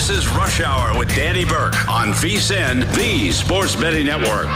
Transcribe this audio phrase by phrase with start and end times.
[0.00, 4.46] This is Rush Hour with Danny Burke on VSIN, the Sports Betting Network.
[4.46, 4.54] The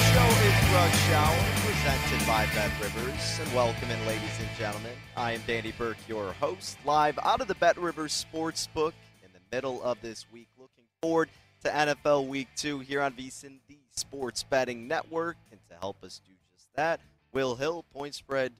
[0.00, 3.38] show is Rush Hour, presented by Bet Rivers.
[3.42, 4.92] And welcome in, ladies and gentlemen.
[5.14, 9.40] I am Danny Burke, your host, live out of the Bet Rivers Sportsbook in the
[9.54, 10.48] middle of this week.
[10.58, 11.28] Looking forward
[11.64, 15.36] to NFL Week 2 here on VSIN, the Sports Betting Network.
[15.50, 17.00] And to help us do just that,
[17.34, 18.52] Will Hill, point spread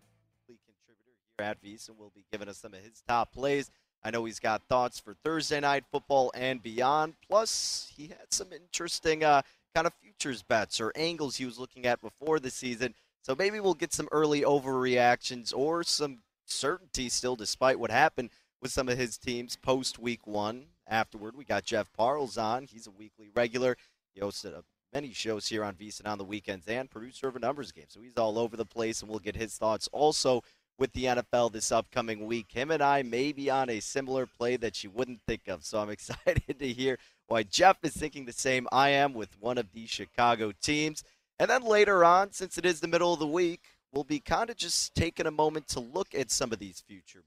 [0.49, 3.71] contributor here at VSIN, will be giving us some of his top plays.
[4.03, 7.15] I know he's got thoughts for Thursday night football and beyond.
[7.27, 9.43] Plus, he had some interesting uh,
[9.75, 12.95] kind of futures bets or angles he was looking at before the season.
[13.23, 18.31] So maybe we'll get some early overreactions or some certainty still, despite what happened
[18.61, 20.65] with some of his teams post week one.
[20.87, 22.67] Afterward, we got Jeff Parles on.
[22.67, 23.77] He's a weekly regular.
[24.13, 27.41] He hosted a many shows here on VSIN on the weekends and producer of a
[27.41, 27.87] numbers game.
[27.89, 30.43] So he's all over the place, and we'll get his thoughts also
[30.79, 32.53] with the NFL this upcoming week.
[32.53, 35.65] Him and I may be on a similar play that you wouldn't think of.
[35.65, 39.59] So I'm excited to hear why Jeff is thinking the same I am with one
[39.59, 41.03] of the Chicago teams.
[41.39, 43.63] And then later on, since it is the middle of the week,
[43.93, 47.23] we'll be kind of just taking a moment to look at some of these future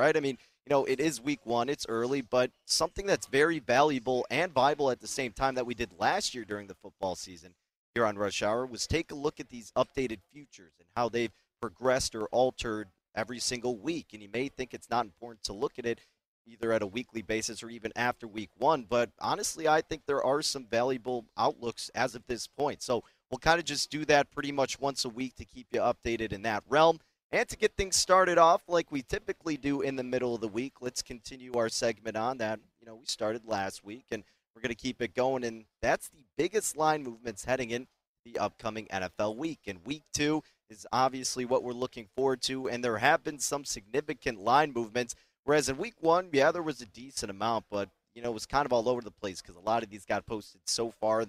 [0.00, 0.16] right?
[0.16, 4.26] I mean, you know, it is week one, it's early, but something that's very valuable
[4.30, 7.54] and viable at the same time that we did last year during the football season
[7.94, 11.32] here on Rush Hour was take a look at these updated futures and how they've
[11.60, 14.08] progressed or altered every single week.
[14.12, 16.00] And you may think it's not important to look at it
[16.46, 20.24] either at a weekly basis or even after week one, but honestly, I think there
[20.24, 22.82] are some valuable outlooks as of this point.
[22.82, 25.80] So we'll kind of just do that pretty much once a week to keep you
[25.80, 27.00] updated in that realm.
[27.32, 30.48] And to get things started off like we typically do in the middle of the
[30.48, 32.58] week, let's continue our segment on that.
[32.80, 34.24] You know, we started last week and
[34.54, 35.44] we're going to keep it going.
[35.44, 37.86] And that's the biggest line movements heading in
[38.24, 39.60] the upcoming NFL week.
[39.68, 42.68] And week two is obviously what we're looking forward to.
[42.68, 45.14] And there have been some significant line movements.
[45.44, 48.46] Whereas in week one, yeah, there was a decent amount, but, you know, it was
[48.46, 51.24] kind of all over the place because a lot of these got posted so far,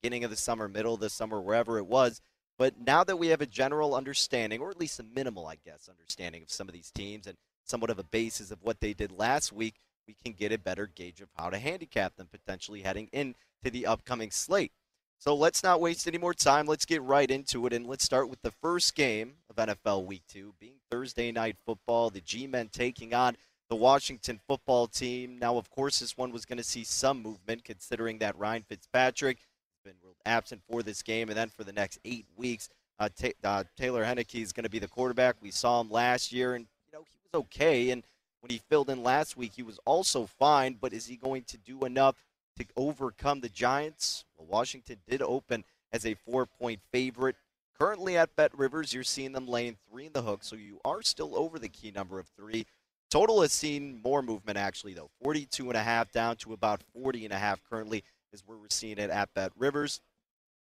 [0.00, 2.20] beginning of the summer, middle of the summer, wherever it was.
[2.58, 5.88] But now that we have a general understanding, or at least a minimal, I guess,
[5.88, 9.12] understanding of some of these teams and somewhat of a basis of what they did
[9.12, 9.76] last week,
[10.08, 13.86] we can get a better gauge of how to handicap them potentially heading into the
[13.86, 14.72] upcoming slate.
[15.20, 16.66] So let's not waste any more time.
[16.66, 20.22] Let's get right into it, and let's start with the first game of NFL Week
[20.28, 23.36] 2, being Thursday Night Football, the G-Men taking on
[23.68, 25.38] the Washington football team.
[25.38, 29.38] Now, of course, this one was going to see some movement considering that Ryan Fitzpatrick
[29.84, 29.94] been
[30.26, 33.08] absent for this game, and then for the next eight weeks, uh,
[33.44, 35.36] uh, Taylor Heinicke is going to be the quarterback.
[35.40, 37.90] We saw him last year, and you know he was okay.
[37.90, 38.02] And
[38.40, 40.76] when he filled in last week, he was also fine.
[40.80, 42.16] But is he going to do enough
[42.58, 44.24] to overcome the Giants?
[44.36, 47.36] Well, Washington did open as a four point favorite.
[47.78, 51.00] Currently at Bet Rivers, you're seeing them laying three in the hook, so you are
[51.02, 52.66] still over the key number of three.
[53.10, 55.10] Total has seen more movement actually though.
[55.22, 58.66] 42 and a half down to about 40 and a half currently is where we're
[58.70, 60.00] seeing it at Bet Rivers.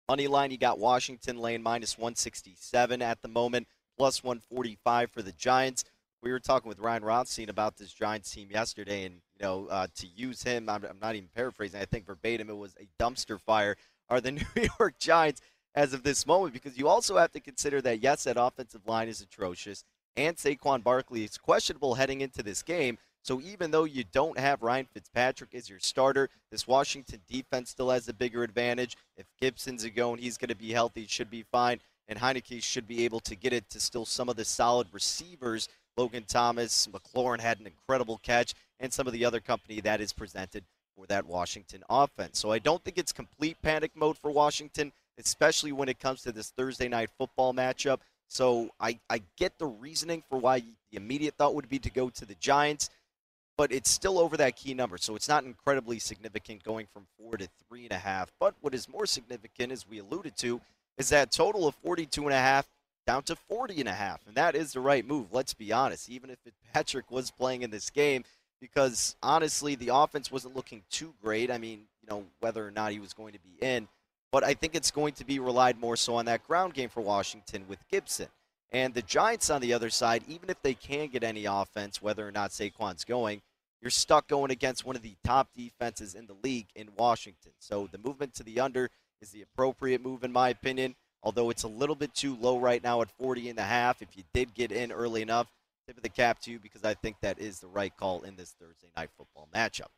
[0.08, 5.32] Money line, you got Washington lane minus 167 at the moment, plus 145 for the
[5.32, 5.85] Giants.
[6.23, 9.87] We were talking with Ryan Rothstein about this Giants team yesterday, and you know, uh,
[9.97, 11.81] to use him, I'm, I'm not even paraphrasing.
[11.81, 13.76] I think verbatim, it was a dumpster fire.
[14.11, 14.44] Are the New
[14.81, 15.41] York Giants
[15.76, 16.53] as of this moment?
[16.53, 19.85] Because you also have to consider that yes, that offensive line is atrocious,
[20.17, 22.99] and Saquon Barkley is questionable heading into this game.
[23.22, 27.90] So even though you don't have Ryan Fitzpatrick as your starter, this Washington defense still
[27.90, 28.96] has a bigger advantage.
[29.17, 32.88] If Gibson's a going, he's going to be healthy, should be fine, and Heinicke should
[32.88, 35.69] be able to get it to still some of the solid receivers.
[35.96, 40.12] Logan Thomas, McLaurin had an incredible catch, and some of the other company that is
[40.12, 40.64] presented
[40.96, 42.38] for that Washington offense.
[42.38, 46.32] So I don't think it's complete panic mode for Washington, especially when it comes to
[46.32, 47.99] this Thursday night football matchup.
[48.28, 52.08] So I, I get the reasoning for why the immediate thought would be to go
[52.11, 52.88] to the Giants
[53.61, 54.97] but it's still over that key number.
[54.97, 58.33] So it's not incredibly significant going from four to three and a half.
[58.41, 60.62] But what is more significant, as we alluded to,
[60.97, 62.67] is that total of 42 and a half
[63.07, 64.27] down to 40 and a half.
[64.27, 66.39] And that is the right move, let's be honest, even if
[66.73, 68.25] Patrick was playing in this game,
[68.62, 71.51] because honestly, the offense wasn't looking too great.
[71.51, 73.89] I mean, you know, whether or not he was going to be in.
[74.33, 77.03] But I think it's going to be relied more so on that ground game for
[77.03, 78.29] Washington with Gibson.
[78.73, 82.27] And the Giants on the other side, even if they can get any offense, whether
[82.27, 83.43] or not Saquon's going,
[83.81, 87.53] you're stuck going against one of the top defenses in the league in Washington.
[87.59, 88.91] So the movement to the under
[89.23, 92.82] is the appropriate move in my opinion, although it's a little bit too low right
[92.82, 94.03] now at 40 and a half.
[94.03, 95.49] If you did get in early enough,
[95.87, 98.37] tip of the cap to you because I think that is the right call in
[98.37, 99.88] this Thursday night football matchup.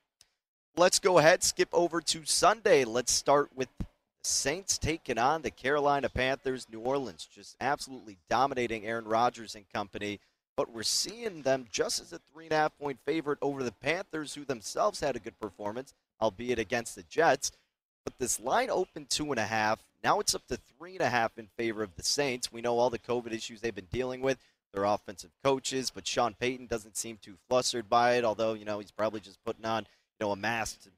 [0.77, 2.85] Let's go ahead, skip over to Sunday.
[2.85, 3.87] Let's start with the
[4.23, 6.67] Saints taking on the Carolina Panthers.
[6.71, 10.21] New Orleans just absolutely dominating Aaron Rodgers and company
[10.57, 13.73] but we're seeing them just as a three and a half point favorite over the
[13.73, 17.53] Panthers, who themselves had a good performance, albeit against the Jets.
[18.05, 19.83] But this line opened two and a half.
[20.03, 22.53] Now it's up to three and a half in favor of the Saints.
[22.53, 24.39] We know all the COVID issues they've been dealing with.
[24.75, 28.25] Their offensive coaches, but Sean Payton doesn't seem too flustered by it.
[28.25, 30.89] Although you know he's probably just putting on you know a mask to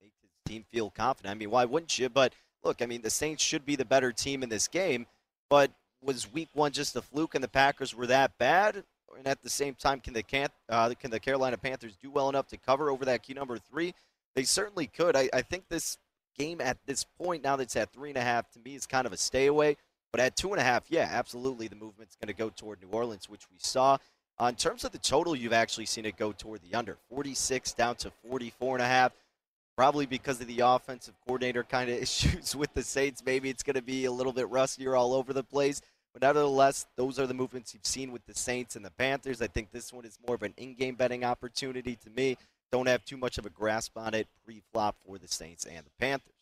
[0.00, 1.32] make his team feel confident.
[1.32, 2.08] I mean, why wouldn't you?
[2.08, 2.32] But
[2.62, 5.06] look, I mean, the Saints should be the better team in this game.
[5.50, 8.84] But was Week One just a fluke, and the Packers were that bad?
[9.16, 12.28] And at the same time, can the can, uh, can the Carolina Panthers do well
[12.28, 13.94] enough to cover over that key number three?
[14.34, 15.16] They certainly could.
[15.16, 15.98] I, I think this
[16.36, 18.86] game at this point, now that it's at three and a half, to me is
[18.86, 19.76] kind of a stay away.
[20.12, 22.88] But at two and a half, yeah, absolutely, the movement's going to go toward New
[22.88, 23.98] Orleans, which we saw.
[24.40, 27.72] Uh, in terms of the total, you've actually seen it go toward the under 46
[27.72, 29.12] down to 44 and a half.
[29.76, 33.24] Probably because of the offensive coordinator kind of issues with the Saints.
[33.26, 35.80] Maybe it's going to be a little bit rustier all over the place.
[36.14, 39.42] But nevertheless, those are the movements you've seen with the Saints and the Panthers.
[39.42, 42.38] I think this one is more of an in game betting opportunity to me.
[42.70, 45.84] Don't have too much of a grasp on it pre flop for the Saints and
[45.84, 46.32] the Panthers.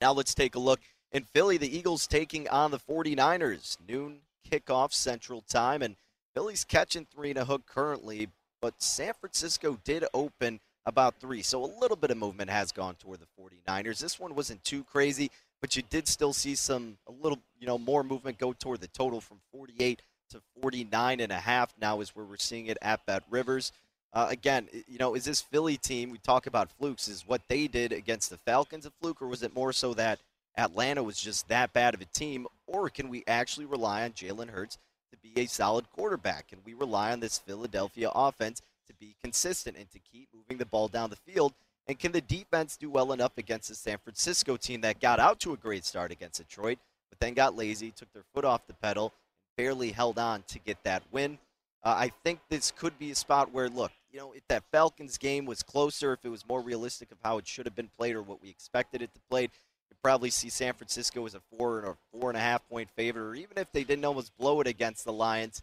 [0.00, 0.80] Now let's take a look
[1.12, 1.58] in Philly.
[1.58, 3.76] The Eagles taking on the 49ers.
[3.88, 4.18] Noon
[4.50, 5.80] kickoff Central Time.
[5.80, 5.94] And
[6.34, 8.28] Philly's catching three and a hook currently,
[8.60, 11.42] but San Francisco did open about three.
[11.42, 14.00] So a little bit of movement has gone toward the 49ers.
[14.00, 15.30] This one wasn't too crazy
[15.62, 18.88] but you did still see some a little you know more movement go toward the
[18.88, 23.06] total from 48 to 49 and a half now is where we're seeing it at
[23.06, 23.72] Bet Rivers.
[24.14, 27.08] Uh, again, you know, is this Philly team we talk about flukes?
[27.08, 30.18] Is what they did against the Falcons a fluke, or was it more so that
[30.58, 34.50] Atlanta was just that bad of a team, or can we actually rely on Jalen
[34.50, 34.76] Hurts
[35.12, 36.48] to be a solid quarterback?
[36.48, 40.66] Can we rely on this Philadelphia offense to be consistent and to keep moving the
[40.66, 41.54] ball down the field?
[41.88, 45.40] And can the defense do well enough against the San Francisco team that got out
[45.40, 46.78] to a great start against Detroit,
[47.10, 49.12] but then got lazy, took their foot off the pedal,
[49.44, 51.38] and barely held on to get that win?
[51.84, 55.18] Uh, I think this could be a spot where, look, you know, if that Falcons
[55.18, 58.14] game was closer, if it was more realistic of how it should have been played
[58.14, 61.80] or what we expected it to play, you'd probably see San Francisco as a four
[61.80, 64.68] or four and a half point favorite, or even if they didn't almost blow it
[64.68, 65.62] against the Lions.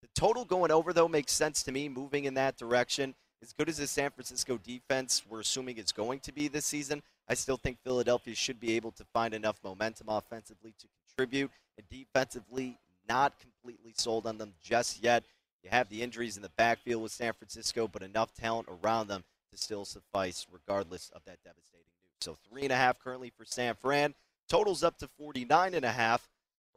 [0.00, 3.68] The total going over, though, makes sense to me, moving in that direction as good
[3.68, 7.56] as the San Francisco defense we're assuming it's going to be this season, I still
[7.56, 12.78] think Philadelphia should be able to find enough momentum offensively to contribute, and defensively,
[13.08, 15.24] not completely sold on them just yet.
[15.62, 19.24] You have the injuries in the backfield with San Francisco, but enough talent around them
[19.52, 22.16] to still suffice regardless of that devastating news.
[22.20, 24.14] So three and a half currently for San Fran.
[24.48, 26.28] Totals up to 49 and a half.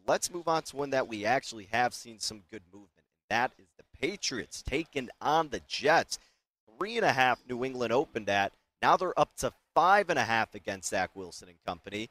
[0.07, 3.51] Let's move on to one that we actually have seen some good movement, and that
[3.57, 6.17] is the Patriots taking on the Jets
[6.81, 8.51] three and a half New England opened at.
[8.81, 12.09] Now they're up to five and a half against Zach Wilson and company.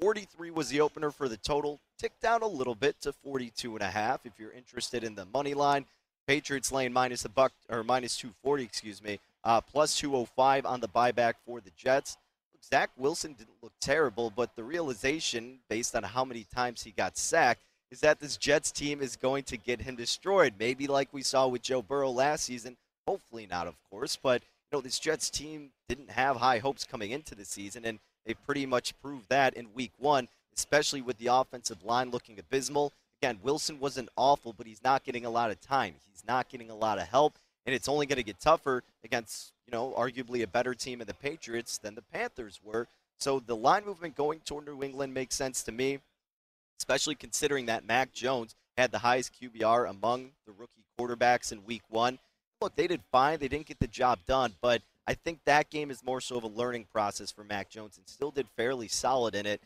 [0.00, 1.78] 43 was the opener for the total.
[2.00, 4.26] Ticked down a little bit to 42 and a half.
[4.26, 5.86] If you're interested in the money line,
[6.26, 10.88] Patriots lane minus a buck or minus 240, excuse me, uh, plus 205 on the
[10.88, 12.16] buyback for the Jets.
[12.60, 17.16] Zach Wilson didn't look terrible, but the realization, based on how many times he got
[17.16, 20.54] sacked, is that this Jets team is going to get him destroyed.
[20.58, 22.76] Maybe like we saw with Joe Burrow last season.
[23.08, 24.18] Hopefully not, of course.
[24.22, 27.98] But you know, this Jets team didn't have high hopes coming into the season, and
[28.26, 32.92] they pretty much proved that in Week One, especially with the offensive line looking abysmal.
[33.22, 35.94] Again, Wilson wasn't awful, but he's not getting a lot of time.
[36.12, 39.52] He's not getting a lot of help, and it's only going to get tougher against
[39.66, 42.88] you know arguably a better team in the Patriots than the Panthers were.
[43.18, 46.00] So the line movement going toward New England makes sense to me
[46.78, 51.82] especially considering that Mac Jones had the highest QBR among the rookie quarterbacks in week
[51.88, 52.18] one.
[52.60, 53.38] Look, they did fine.
[53.38, 56.44] They didn't get the job done, but I think that game is more so of
[56.44, 59.60] a learning process for Mac Jones and still did fairly solid in it.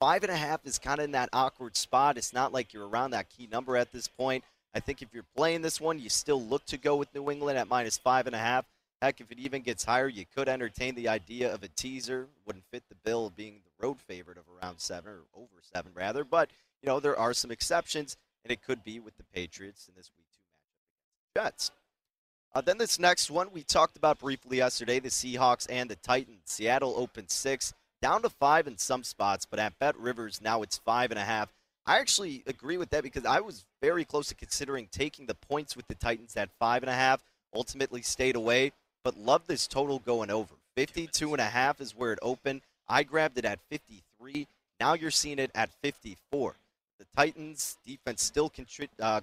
[0.00, 2.16] Five and a half is kind of in that awkward spot.
[2.16, 4.42] It's not like you're around that key number at this point.
[4.74, 7.58] I think if you're playing this one, you still look to go with New England
[7.58, 8.64] at minus five and a half.
[9.02, 12.26] Heck, if it even gets higher, you could entertain the idea of a teaser.
[12.46, 15.92] Wouldn't fit the bill of being the road favorite of around seven or over seven,
[15.94, 16.24] rather.
[16.24, 16.50] But,
[16.82, 20.10] you know, there are some exceptions, and it could be with the Patriots in this
[20.16, 21.70] week two matchup against the Jets.
[22.52, 26.40] Uh, then this next one we talked about briefly yesterday the Seahawks and the Titans.
[26.44, 30.78] Seattle opened six, down to five in some spots, but at Bet Rivers, now it's
[30.78, 31.48] five and a half.
[31.86, 35.76] I actually agree with that because I was very close to considering taking the points
[35.76, 37.22] with the Titans at five and a half.
[37.54, 40.54] Ultimately, stayed away but love this total going over.
[40.76, 42.62] 52 and a half is where it opened.
[42.88, 44.46] I grabbed it at 53.
[44.78, 46.54] Now you're seeing it at 54.
[46.98, 49.20] The Titans defense still contri- uh,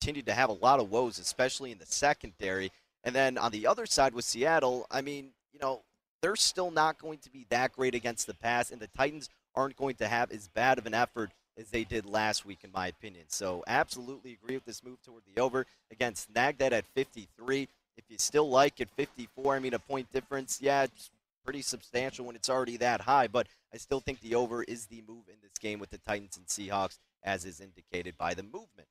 [0.00, 2.72] continued to have a lot of woes, especially in the secondary.
[3.04, 5.82] And then on the other side with Seattle, I mean, you know,
[6.22, 9.76] they're still not going to be that great against the pass, and the Titans aren't
[9.76, 12.86] going to have as bad of an effort as they did last week, in my
[12.86, 13.24] opinion.
[13.28, 15.66] So, absolutely agree with this move toward the over.
[15.90, 17.68] Again, snag that at 53.
[17.96, 21.10] If you still like it, 54, I mean, a point difference, yeah, it's
[21.44, 25.02] pretty substantial when it's already that high, but I still think the over is the
[25.06, 28.88] move in this game with the Titans and Seahawks, as is indicated by the movement.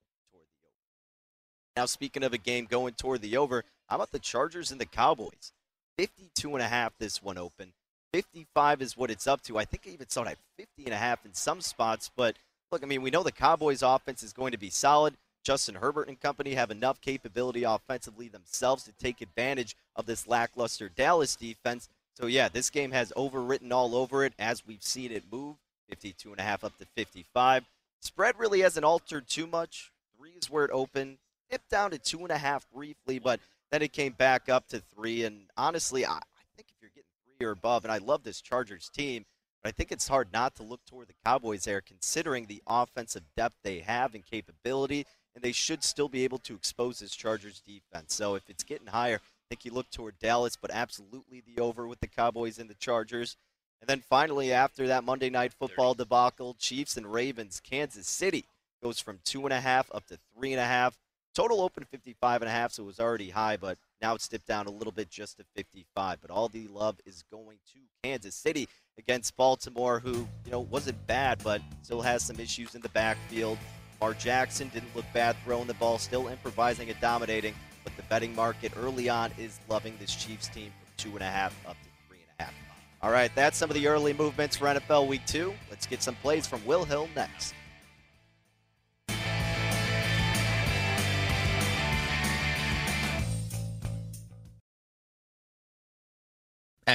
[1.76, 4.86] Now, speaking of a game going toward the over, how about the Chargers and the
[4.86, 5.52] Cowboys?
[5.98, 7.74] 52 and a half this one open.
[8.14, 9.58] 55 is what it's up to.
[9.58, 12.36] I think I even saw it at 50 and a half in some spots, but
[12.72, 15.16] look, I mean, we know the Cowboys offense is going to be solid.
[15.44, 20.90] Justin Herbert and company have enough capability offensively themselves to take advantage of this lackluster
[20.90, 21.90] Dallas defense.
[22.16, 25.56] So yeah, this game has overwritten all over it as we've seen it move
[25.90, 27.66] 52 and a half up to 55.
[28.02, 29.92] Spread really hasn't altered too much.
[30.18, 31.18] Three is where it opened.
[31.50, 33.40] Dipped down to two and a half briefly, but
[33.72, 35.24] then it came back up to three.
[35.24, 38.42] And honestly, I, I think if you're getting three or above, and I love this
[38.42, 39.26] Chargers team,
[39.64, 43.24] but I think it's hard not to look toward the Cowboys there, considering the offensive
[43.36, 47.62] depth they have and capability and they should still be able to expose this Chargers
[47.62, 48.14] defense.
[48.14, 51.88] So if it's getting higher, I think you look toward Dallas, but absolutely the over
[51.88, 53.38] with the Cowboys and the Chargers.
[53.82, 58.46] And then finally, after that Monday Night Football debacle, Chiefs and Ravens, Kansas City
[58.84, 60.98] goes from two and a half up to three and a half.
[61.40, 64.46] Total open 55 and a half, so it was already high, but now it's dipped
[64.46, 66.18] down a little bit just to 55.
[66.22, 68.68] But all the love is going to Kansas City
[68.98, 73.58] against Baltimore, who you know wasn't bad, but still has some issues in the backfield.
[74.02, 77.56] Lamar Jackson didn't look bad throwing the ball, still improvising and dominating.
[77.86, 81.32] But the betting market early on is loving this Chiefs team from two and a
[81.32, 82.54] half up to three and a half.
[83.02, 85.54] All right, that's some of the early movements for NFL Week Two.
[85.70, 87.54] Let's get some plays from Will Hill next.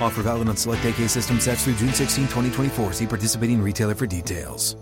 [0.00, 2.94] Offer valid on select AK system sets through June 16, 2024.
[2.94, 4.76] See participating retailer for details.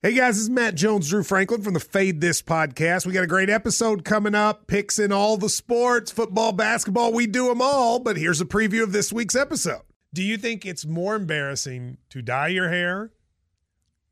[0.00, 3.04] Hey guys, this is Matt Jones, Drew Franklin from the Fade This podcast.
[3.04, 7.26] We got a great episode coming up, picks in all the sports, football, basketball, we
[7.26, 7.98] do them all.
[7.98, 9.82] But here's a preview of this week's episode.
[10.14, 13.10] Do you think it's more embarrassing to dye your hair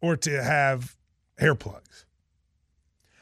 [0.02, 0.96] or to have
[1.38, 2.05] hair plugs?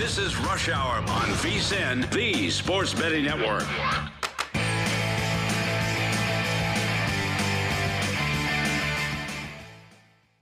[0.00, 3.64] This is Rush Hour on VSIN, the Sports Betting Network.
[4.54, 4.60] If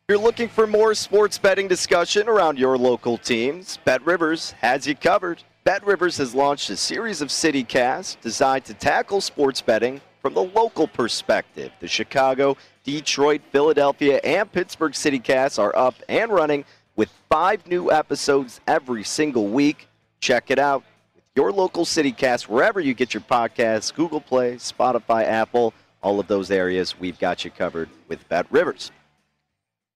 [0.09, 3.81] You're looking for more sports betting discussion around your local teams.
[3.85, 5.43] Bet Rivers has you covered.
[5.65, 10.45] Bet Rivers has launched a series of CityCasts designed to tackle sports betting from the
[10.45, 11.73] local perspective.
[11.81, 16.65] The Chicago, Detroit, Philadelphia, and Pittsburgh CityCasts are up and running
[16.99, 19.89] with five new episodes every single week.
[20.19, 20.83] Check it out
[21.15, 26.27] with your local CityCast, wherever you get your podcasts Google Play, Spotify, Apple, all of
[26.27, 26.99] those areas.
[26.99, 28.91] We've got you covered with Bet Rivers.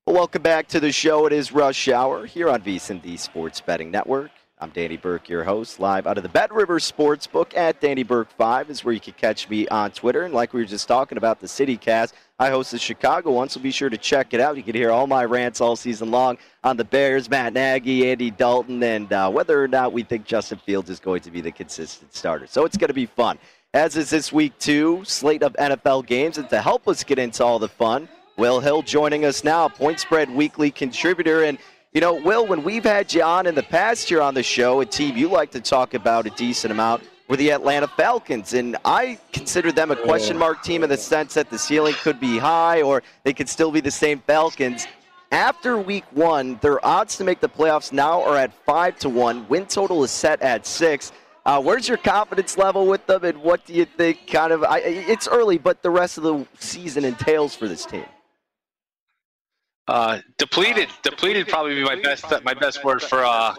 [0.07, 1.25] Well, welcome back to the show.
[1.27, 4.31] It is Rush Hour here on VSIN, the Sports Betting Network.
[4.63, 8.31] I'm Danny Burke, your host, live out of the Bet Rivers Sportsbook at Danny Burke
[8.37, 10.23] 5 is where you can catch me on Twitter.
[10.23, 13.59] And like we were just talking about the CityCast, I host the Chicago one, so
[13.59, 14.55] be sure to check it out.
[14.55, 18.31] You can hear all my rants all season long on the Bears, Matt Nagy, Andy
[18.31, 21.51] Dalton, and uh, whether or not we think Justin Fields is going to be the
[21.51, 22.47] consistent starter.
[22.47, 23.39] So it's going to be fun.
[23.73, 26.37] As is this week, too, slate of NFL games.
[26.37, 29.99] And to help us get into all the fun, Will Hill joining us now, Point
[29.99, 31.43] Spread Weekly contributor.
[31.43, 31.57] And,
[31.93, 34.81] you know, Will, when we've had you on in the past year on the show,
[34.81, 38.53] a team you like to talk about a decent amount, were the Atlanta Falcons.
[38.53, 42.19] And I consider them a question mark team in the sense that the ceiling could
[42.19, 44.87] be high or they could still be the same Falcons.
[45.31, 49.47] After week one, their odds to make the playoffs now are at five to one.
[49.47, 51.11] Win total is set at six.
[51.45, 54.27] Uh, where's your confidence level with them, and what do you think?
[54.27, 58.05] Kind of, I, it's early, but the rest of the season entails for this team.
[59.87, 63.53] Uh, depleted, depleted, probably be my best, my best word for uh,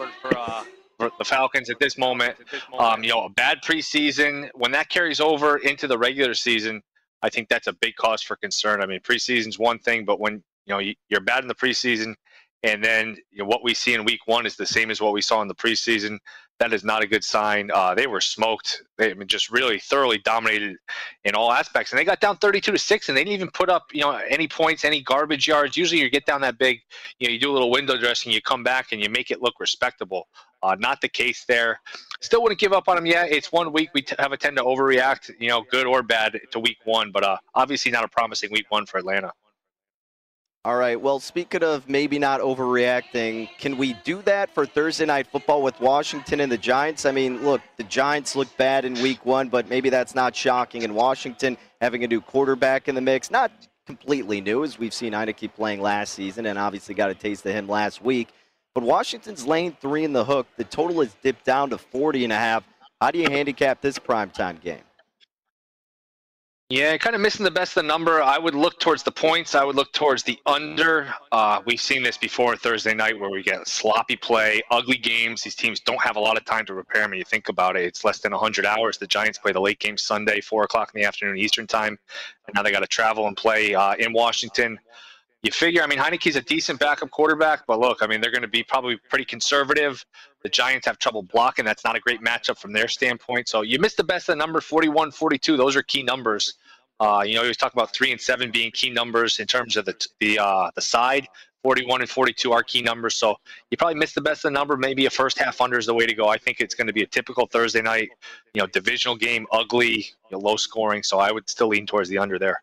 [0.98, 2.37] for the Falcons at this moment.
[2.78, 6.82] Um, you know, a bad preseason when that carries over into the regular season,
[7.22, 8.82] I think that's a big cause for concern.
[8.82, 12.14] I mean, preseason's one thing, but when you know you're bad in the preseason,
[12.62, 15.12] and then you know, what we see in week one is the same as what
[15.12, 16.18] we saw in the preseason.
[16.64, 17.70] That is not a good sign.
[17.74, 18.85] Uh, they were smoked.
[18.96, 20.79] They I mean, just really thoroughly dominated
[21.24, 23.68] in all aspects, and they got down 32 to six, and they didn't even put
[23.68, 25.77] up you know any points, any garbage yards.
[25.77, 26.81] Usually, you get down that big,
[27.18, 29.42] you know, you do a little window dressing, you come back, and you make it
[29.42, 30.27] look respectable.
[30.62, 31.81] Uh, not the case there.
[32.22, 33.31] Still wouldn't give up on them yet.
[33.31, 33.90] It's one week.
[33.92, 37.12] We t- have a tend to overreact, you know, good or bad to week one,
[37.12, 39.35] but uh, obviously not a promising week one for Atlanta.
[40.66, 40.98] All right.
[40.98, 45.79] Well, speaking of maybe not overreacting, can we do that for Thursday night football with
[45.79, 47.05] Washington and the Giants?
[47.05, 50.81] I mean, look, the Giants look bad in week one, but maybe that's not shocking.
[50.81, 53.53] In Washington, having a new quarterback in the mix, not
[53.87, 57.53] completely new, as we've seen Heinicke playing last season and obviously got a taste of
[57.53, 58.29] him last week.
[58.74, 60.46] But Washington's lane three in the hook.
[60.57, 62.64] The total has dipped down to 40 and a half.
[63.03, 64.81] How do you handicap this primetime game?
[66.70, 68.22] Yeah, kind of missing the best of the number.
[68.22, 69.55] I would look towards the points.
[69.55, 71.14] I would look towards the under.
[71.31, 75.42] Uh, we've seen this before Thursday night where we get sloppy play, ugly games.
[75.42, 77.07] These teams don't have a lot of time to repair.
[77.07, 78.96] When you think about it, it's less than 100 hours.
[78.96, 81.98] The Giants play the late game Sunday, 4 o'clock in the afternoon Eastern time.
[82.46, 84.79] And now they got to travel and play uh, in Washington
[85.44, 88.42] you figure, I mean, Heinicke's a decent backup quarterback, but look, I mean, they're going
[88.42, 90.05] to be probably pretty conservative.
[90.44, 91.64] The Giants have trouble blocking.
[91.64, 93.48] That's not a great matchup from their standpoint.
[93.48, 95.57] So you missed the best of the number 41, 42.
[95.57, 96.54] Those are key numbers.
[97.00, 99.76] Uh, you know, he was talking about three and seven being key numbers in terms
[99.76, 101.26] of the the uh, the side.
[101.64, 103.16] 41 and 42 are key numbers.
[103.16, 103.37] So
[103.70, 104.76] you probably missed the best of the number.
[104.76, 106.28] Maybe a first half under is the way to go.
[106.28, 108.11] I think it's going to be a typical Thursday night,
[108.52, 111.02] you know, divisional game, ugly, you know, low scoring.
[111.02, 112.61] So I would still lean towards the under there.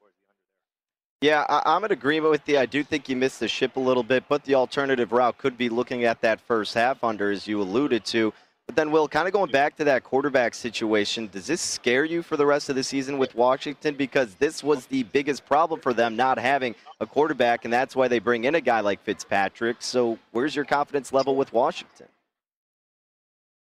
[1.21, 2.57] Yeah, I, am in agreement with you.
[2.57, 5.55] I do think you missed the ship a little bit, but the alternative route could
[5.55, 8.33] be looking at that first half under, as you alluded to.
[8.65, 12.23] But then, Will, kind of going back to that quarterback situation, does this scare you
[12.23, 13.93] for the rest of the season with Washington?
[13.93, 18.07] Because this was the biggest problem for them, not having a quarterback, and that's why
[18.07, 19.77] they bring in a guy like Fitzpatrick.
[19.79, 22.07] So, where's your confidence level with Washington?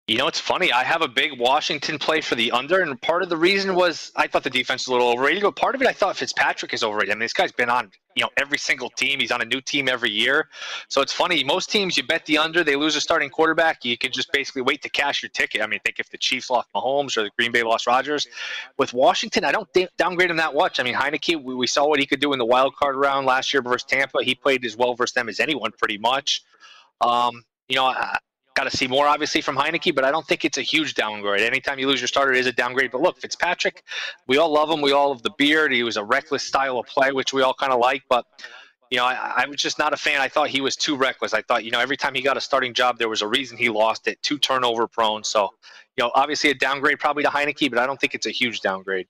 [0.07, 0.69] You know, it's funny.
[0.69, 4.11] I have a big Washington play for the under, and part of the reason was
[4.17, 6.73] I thought the defense was a little overrated, but part of it I thought Fitzpatrick
[6.73, 7.11] is overrated.
[7.11, 9.21] I mean, this guy's been on, you know, every single team.
[9.21, 10.49] He's on a new team every year.
[10.89, 11.41] So it's funny.
[11.45, 13.85] Most teams, you bet the under, they lose a starting quarterback.
[13.85, 15.61] You can just basically wait to cash your ticket.
[15.61, 18.27] I mean, think if the Chiefs lost Mahomes or the Green Bay lost Rodgers.
[18.77, 20.81] With Washington, I don't downgrade him that much.
[20.81, 23.25] I mean, Heinicke, we, we saw what he could do in the wild card round
[23.25, 24.21] last year versus Tampa.
[24.21, 26.43] He played as well versus them as anyone, pretty much.
[26.99, 28.17] Um, you know, I,
[28.55, 31.41] Got to see more, obviously, from Heinicke, but I don't think it's a huge downgrade.
[31.41, 32.91] Anytime you lose your starter, it is a downgrade.
[32.91, 33.83] But look, Fitzpatrick,
[34.27, 34.81] we all love him.
[34.81, 35.71] We all love the beard.
[35.71, 38.03] He was a reckless style of play, which we all kind of like.
[38.09, 38.25] But,
[38.91, 40.21] you know, I, was just not a fan.
[40.21, 41.33] I thought he was too reckless.
[41.33, 43.57] I thought, you know, every time he got a starting job, there was a reason
[43.57, 45.23] he lost it, too turnover prone.
[45.23, 45.49] So,
[45.97, 48.61] you know, obviously a downgrade probably to Heinicke, but I don't think it's a huge
[48.61, 49.07] downgrade.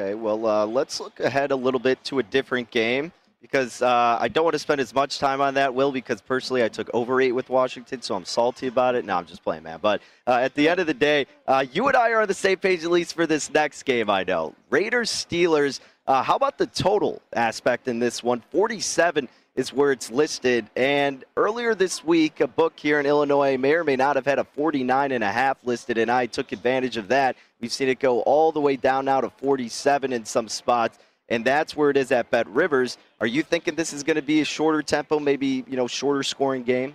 [0.00, 4.18] Okay, well, uh, let's look ahead a little bit to a different game because uh,
[4.20, 6.90] I don't want to spend as much time on that, Will, because personally I took
[6.92, 9.04] over eight with Washington, so I'm salty about it.
[9.04, 9.78] No, I'm just playing, man.
[9.80, 12.34] But uh, at the end of the day, uh, you and I are on the
[12.34, 14.54] same page, at least for this next game, I know.
[14.70, 15.80] Raiders, Steelers.
[16.06, 18.42] Uh, how about the total aspect in this one?
[18.50, 20.66] 47 is where it's listed.
[20.74, 24.38] And earlier this week, a book here in Illinois may or may not have had
[24.38, 27.36] a 49 and a half listed, and I took advantage of that.
[27.60, 30.98] We've seen it go all the way down now to 47 in some spots
[31.28, 32.98] and that's where it is at Bet Rivers.
[33.20, 36.22] Are you thinking this is going to be a shorter tempo, maybe you know shorter
[36.22, 36.94] scoring game?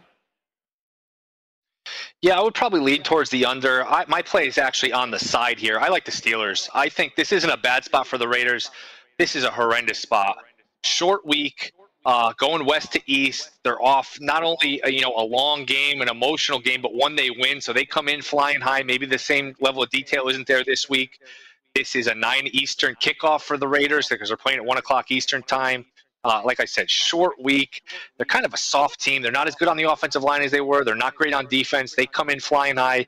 [2.21, 3.85] Yeah, I would probably lean towards the under.
[3.85, 5.77] I, my play is actually on the side here.
[5.77, 6.69] I like the Steelers.
[6.73, 8.71] I think this isn't a bad spot for the Raiders.
[9.17, 10.37] This is a horrendous spot.
[10.85, 11.73] Short week,
[12.05, 13.51] uh, going west to east.
[13.63, 17.29] They're off not only you know a long game, an emotional game, but one they
[17.29, 18.83] win, so they come in flying high.
[18.83, 21.19] Maybe the same level of detail isn't there this week.
[21.75, 25.09] This is a 9 Eastern kickoff for the Raiders because they're playing at 1 o'clock
[25.09, 25.85] Eastern time.
[26.23, 27.81] Uh, like I said, short week.
[28.15, 29.23] They're kind of a soft team.
[29.23, 30.85] They're not as good on the offensive line as they were.
[30.85, 31.95] They're not great on defense.
[31.95, 33.07] They come in flying high.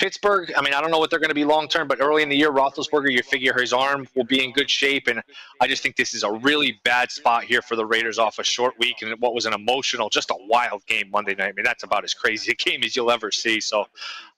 [0.00, 2.22] Pittsburgh, I mean, I don't know what they're going to be long term, but early
[2.22, 5.08] in the year, Roethlisberger, you figure his arm will be in good shape.
[5.08, 5.22] And
[5.60, 8.42] I just think this is a really bad spot here for the Raiders off a
[8.42, 11.50] short week and what was an emotional, just a wild game Monday night.
[11.50, 13.60] I mean, that's about as crazy a game as you'll ever see.
[13.60, 13.84] So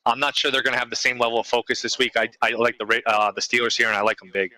[0.04, 2.12] I'm not sure they're going to have the same level of focus this week.
[2.16, 4.52] I, I like the uh, the Steelers here, and I like them big.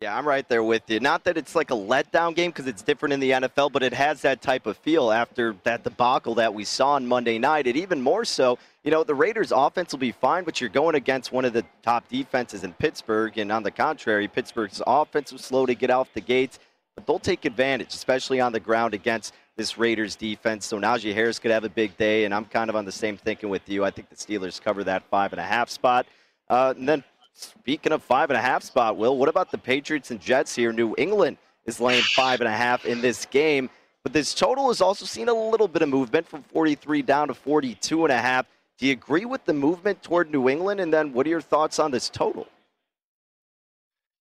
[0.00, 1.00] Yeah, I'm right there with you.
[1.00, 3.94] Not that it's like a letdown game because it's different in the NFL, but it
[3.94, 7.66] has that type of feel after that debacle that we saw on Monday night.
[7.66, 10.94] And even more so, you know, the Raiders' offense will be fine, but you're going
[10.94, 13.38] against one of the top defenses in Pittsburgh.
[13.38, 16.58] And on the contrary, Pittsburgh's offense was slow to get off the gates,
[16.96, 20.66] but they'll take advantage, especially on the ground against this Raiders defense.
[20.66, 23.16] So Najee Harris could have a big day, and I'm kind of on the same
[23.16, 23.84] thinking with you.
[23.84, 26.06] I think the Steelers cover that five and a half spot.
[26.48, 30.10] Uh, and then speaking of five and a half spot, Will, what about the Patriots
[30.10, 30.72] and Jets here?
[30.72, 31.36] New England
[31.66, 33.70] is laying five and a half in this game.
[34.02, 37.34] But this total has also seen a little bit of movement from 43 down to
[37.34, 38.46] 42 and a half.
[38.76, 40.80] Do you agree with the movement toward New England?
[40.80, 42.46] And then what are your thoughts on this total?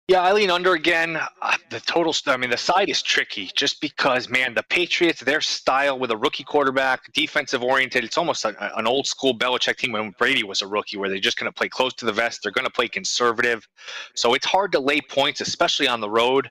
[0.09, 1.17] Yeah, I lean under again.
[1.41, 5.39] Uh, the total, I mean, the side is tricky just because, man, the Patriots, their
[5.39, 9.93] style with a rookie quarterback, defensive oriented, it's almost a, an old school Belichick team
[9.93, 12.43] when Brady was a rookie where they're just going to play close to the vest.
[12.43, 13.65] They're going to play conservative.
[14.13, 16.49] So it's hard to lay points, especially on the road.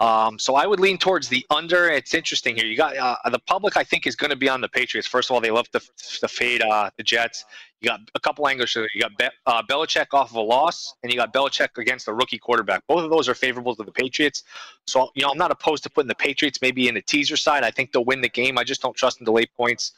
[0.00, 1.88] Um, so I would lean towards the under.
[1.88, 2.66] It's interesting here.
[2.66, 3.76] You got uh, the public.
[3.76, 5.06] I think is going to be on the Patriots.
[5.06, 5.80] First of all, they love to,
[6.28, 7.44] fade uh, the Jets.
[7.80, 8.74] You got a couple angles.
[8.74, 12.14] You got Be- uh, Belichick off of a loss, and you got Belichick against a
[12.14, 12.86] rookie quarterback.
[12.86, 14.44] Both of those are favorable to the Patriots.
[14.86, 17.64] So you know, I'm not opposed to putting the Patriots maybe in the teaser side.
[17.64, 18.56] I think they'll win the game.
[18.56, 19.92] I just don't trust them to lay points.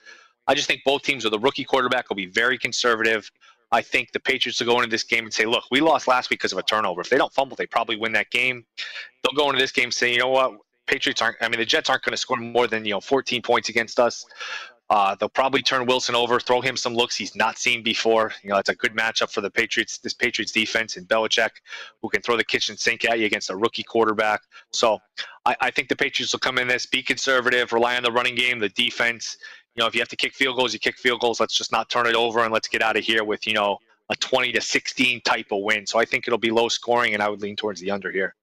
[0.49, 3.31] I just think both teams with a rookie quarterback will be very conservative.
[3.71, 6.31] I think the Patriots will go into this game and say, look, we lost last
[6.31, 7.03] week because of a turnover.
[7.03, 8.65] If they don't fumble, they probably win that game.
[9.23, 10.53] They'll go into this game saying, you know what,
[10.87, 13.43] Patriots aren't, I mean, the Jets aren't going to score more than, you know, 14
[13.43, 14.25] points against us.
[14.91, 18.33] Uh, they'll probably turn Wilson over, throw him some looks he's not seen before.
[18.43, 21.51] You know, it's a good matchup for the Patriots, this Patriots defense and Belichick,
[22.01, 24.41] who can throw the kitchen sink at you against a rookie quarterback.
[24.73, 24.99] So
[25.45, 28.35] I, I think the Patriots will come in this, be conservative, rely on the running
[28.35, 29.37] game, the defense.
[29.75, 31.39] You know, if you have to kick field goals, you kick field goals.
[31.39, 33.79] Let's just not turn it over and let's get out of here with, you know,
[34.11, 35.87] a 20 to 16 type of win.
[35.87, 38.35] So I think it'll be low scoring, and I would lean towards the under here.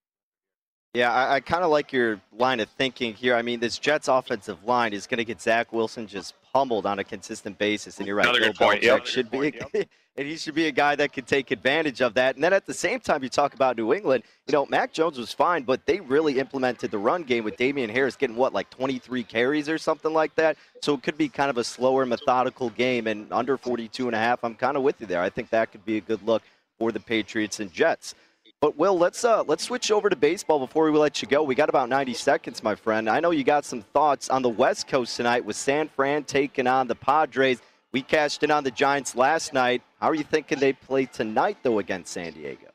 [0.96, 3.36] Yeah, I, I kind of like your line of thinking here.
[3.36, 7.00] I mean, this Jets offensive line is going to get Zach Wilson just pummeled on
[7.00, 8.26] a consistent basis, and you're right.
[8.26, 9.06] Another Bill good point, yep.
[9.06, 12.36] should be, and he should be a guy that can take advantage of that.
[12.36, 14.24] And then at the same time, you talk about New England.
[14.48, 17.90] You know, Mac Jones was fine, but they really implemented the run game with Damien
[17.90, 20.56] Harris getting what, like 23 carries or something like that.
[20.82, 24.20] So it could be kind of a slower, methodical game, and under 42 and a
[24.20, 24.44] half.
[24.46, 25.22] I'm kind of with you there.
[25.22, 26.42] I think that could be a good look
[26.80, 28.16] for the Patriots and Jets.
[28.62, 31.44] But Will, let's uh let's switch over to baseball before we let you go.
[31.44, 33.10] We got about 90 seconds, my friend.
[33.10, 36.68] I know you got some thoughts on the West Coast tonight with San Fran taking
[36.68, 37.62] on the Padres.
[37.92, 39.82] We cashed in on the Giants last night.
[40.00, 42.68] How are you thinking they play tonight though against San Diego?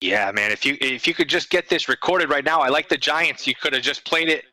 [0.00, 0.52] Yeah, man.
[0.52, 3.46] If you if you could just get this recorded right now, I like the Giants.
[3.46, 4.44] You could have just played it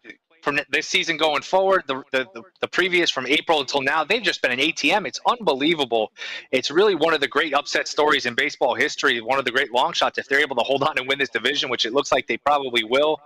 [0.46, 1.84] from this season going forward.
[1.88, 2.28] The, the
[2.62, 5.08] the previous from April until now, they've just been an ATM.
[5.08, 6.12] It's unbelievable.
[6.52, 9.20] It's really one of the great upset stories in baseball history.
[9.22, 10.20] One of the great long shots.
[10.20, 12.38] If they're able to hold on and win this division, which it looks like they
[12.38, 13.20] probably will,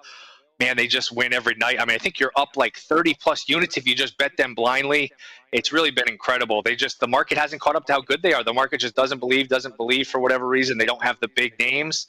[0.61, 1.81] man, they just win every night.
[1.81, 4.55] I mean, I think you're up like 30 plus units if you just bet them
[4.55, 5.11] blindly.
[5.51, 6.61] It's really been incredible.
[6.61, 8.45] They just the market hasn't caught up to how good they are.
[8.45, 10.77] The market just doesn't believe, doesn't believe for whatever reason.
[10.77, 12.07] They don't have the big names.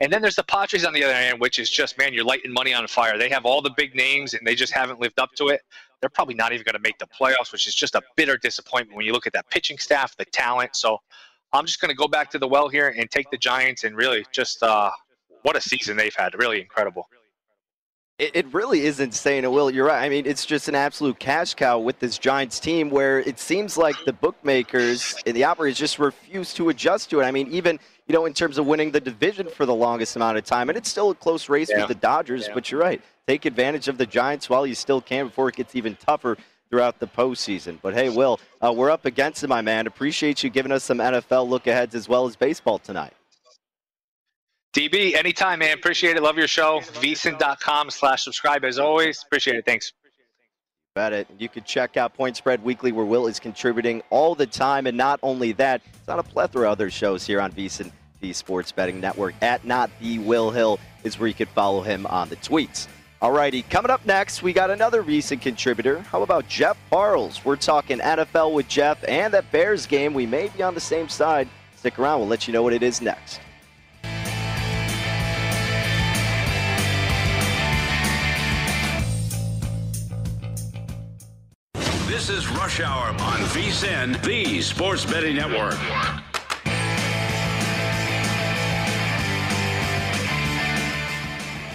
[0.00, 2.52] And then there's the Padres on the other hand, which is just man, you're lighting
[2.52, 3.16] money on fire.
[3.16, 5.62] They have all the big names and they just haven't lived up to it.
[6.00, 8.96] They're probably not even going to make the playoffs, which is just a bitter disappointment
[8.96, 10.76] when you look at that pitching staff, the talent.
[10.76, 10.98] So
[11.52, 13.96] I'm just going to go back to the well here and take the Giants and
[13.96, 14.90] really just uh,
[15.42, 16.34] what a season they've had.
[16.34, 17.08] Really incredible.
[18.18, 19.50] It, it really is insane.
[19.50, 20.04] Will, you're right.
[20.04, 23.76] I mean, it's just an absolute cash cow with this Giants team where it seems
[23.76, 27.24] like the bookmakers and the operators just refuse to adjust to it.
[27.24, 30.36] I mean, even you know, in terms of winning the division for the longest amount
[30.38, 31.78] of time, and it's still a close race Yeah.
[31.78, 32.48] with the Dodgers.
[32.52, 33.00] But you're right.
[33.26, 36.36] Take advantage of the Giants while you still can before it gets even tougher
[36.70, 37.78] throughout the postseason.
[37.82, 39.86] But hey, Will, uh, we're up against it, my man.
[39.88, 43.14] Appreciate you giving us some NFL look aheads as well as baseball tonight.
[44.74, 45.72] DB, anytime, man.
[45.72, 46.22] Appreciate it.
[46.22, 46.80] Love your show.
[46.80, 49.22] VSIN.com slash subscribe as always.
[49.24, 49.64] Appreciate it.
[49.64, 49.92] Thanks.
[50.96, 51.28] About it.
[51.38, 54.88] You can check out Point Spread Weekly, where Will is contributing all the time.
[54.88, 58.32] And not only that, it's on a plethora of other shows here on VSiN, the
[58.32, 59.34] Sports Betting Network.
[59.40, 62.88] At Not The Will Hill is where you can follow him on the tweets.
[63.22, 66.00] Alrighty, coming up next, we got another recent contributor.
[66.00, 67.44] How about Jeff Parles?
[67.44, 70.14] We're talking NFL with Jeff and that Bears game.
[70.14, 71.48] We may be on the same side.
[71.76, 73.40] Stick around, we'll let you know what it is next.
[82.14, 85.74] This is Rush Hour on VSIN, the Sports Betting Network.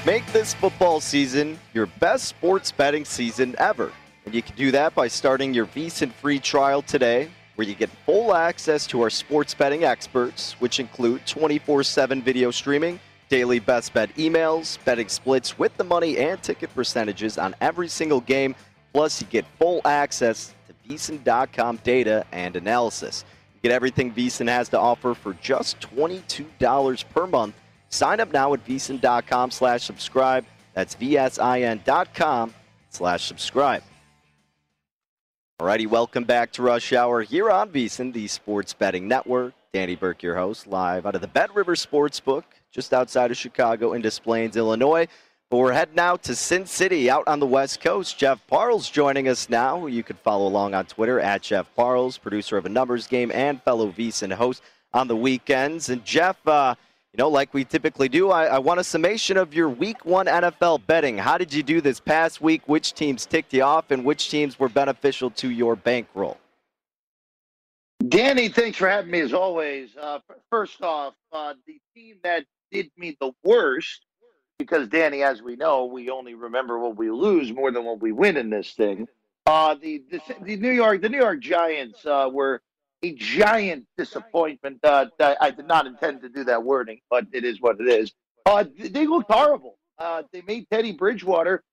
[0.05, 3.91] Make this football season your best sports betting season ever.
[4.25, 7.89] And you can do that by starting your VSiN free trial today, where you get
[8.05, 13.93] full access to our sports betting experts, which include 24 7 video streaming, daily best
[13.93, 18.55] bet emails, betting splits with the money and ticket percentages on every single game.
[18.93, 23.23] Plus, you get full access to VSiN.com data and analysis.
[23.55, 27.55] You get everything VSiN has to offer for just $22 per month.
[27.89, 30.45] Sign up now at VSiN.com slash subscribe.
[30.73, 32.53] That's VSIN.com
[32.89, 33.83] slash subscribe.
[35.59, 39.53] Alrighty, welcome back to Rush Hour here on VSiN, the Sports Betting Network.
[39.73, 43.93] Danny Burke, your host, live out of the Bet River Sportsbook, just outside of Chicago
[43.93, 45.05] in Des Plaines, Illinois.
[45.49, 48.19] But we're heading out to Sin City, out on the West Coast.
[48.19, 49.87] Jeff Parles joining us now.
[49.87, 53.59] You can follow along on Twitter at Jeff Parles, producer of a numbers game and
[53.63, 54.61] fellow VSiN host
[54.93, 55.89] on the weekends.
[55.89, 56.75] And Jeff, uh,
[57.13, 60.27] you know, like we typically do, I, I want a summation of your week one
[60.27, 61.17] NFL betting.
[61.17, 62.61] How did you do this past week?
[62.67, 66.37] Which teams ticked you off and which teams were beneficial to your bankroll?
[68.07, 69.97] Danny, thanks for having me as always.
[69.97, 70.19] Uh,
[70.51, 74.05] first off, uh, the team that did me the worst,
[74.59, 78.11] because Danny, as we know, we only remember what we lose more than what we
[78.11, 79.07] win in this thing.
[79.47, 82.61] Uh, the, the the New York the New York Giants uh, were
[83.01, 84.77] a giant disappointment.
[84.83, 88.11] Uh, I did not intend to do that wording, but it is what it is.
[88.45, 89.79] Uh, they looked horrible.
[89.97, 91.63] Uh, they made Teddy Bridgewater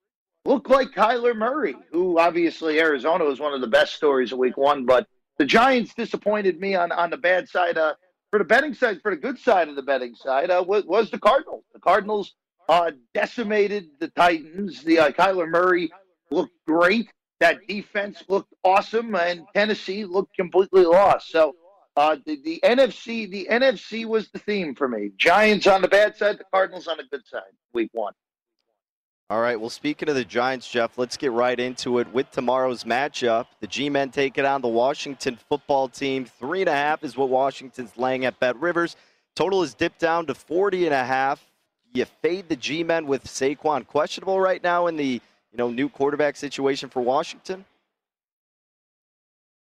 [0.44, 4.57] look like Kyler Murray, who obviously Arizona was one of the best stories of Week
[4.57, 7.77] One, but the Giants disappointed me on, on the bad side.
[7.77, 7.94] Uh,
[8.31, 11.11] for the betting side, for the good side of the betting side, uh, was, was
[11.11, 11.64] the Cardinals.
[11.72, 12.35] The Cardinals
[12.68, 14.83] uh, decimated the Titans.
[14.83, 15.90] The uh, Kyler Murray
[16.31, 17.11] looked great.
[17.40, 21.31] that defense looked awesome, and Tennessee looked completely lost.
[21.31, 21.55] So
[21.96, 25.11] uh, the, the NFC, the NFC was the theme for me.
[25.16, 27.42] Giants on the bad side, the Cardinals on the good side.
[27.72, 28.12] Week one.
[29.29, 29.59] All right.
[29.59, 33.46] Well, speaking of the Giants, Jeff, let's get right into it with tomorrow's matchup.
[33.61, 36.26] The G-men take it on the Washington football team.
[36.26, 38.94] Three and a half is what Washington's laying at Bet Rivers.
[39.35, 41.44] Total is dipped down to 40 and a half.
[41.97, 45.21] You fade the G-men with Saquon questionable right now in the
[45.53, 47.65] you know new quarterback situation for Washington.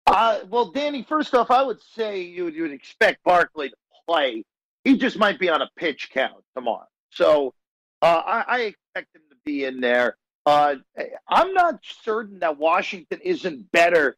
[0.08, 3.76] Uh, well, Danny, first off, I would say you would, you would expect Barkley to
[4.08, 4.44] play.
[4.84, 6.88] He just might be on a pitch count tomorrow.
[7.12, 7.54] So
[8.02, 10.18] uh, I, I, expect him to be in there.
[10.46, 10.76] Uh,
[11.28, 14.16] I'm not certain that Washington isn't better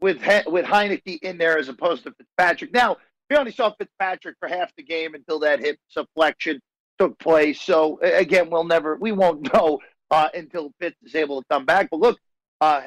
[0.00, 2.72] with he- with Heinicke in there as opposed to Fitzpatrick.
[2.72, 2.96] Now,
[3.30, 6.60] we only saw Fitzpatrick for half the game until that hip subluxation
[6.98, 7.60] took place.
[7.60, 9.80] So again, we'll never, we won't know
[10.10, 11.88] uh, until Fitz is able to come back.
[11.90, 12.18] But look,
[12.60, 12.82] uh,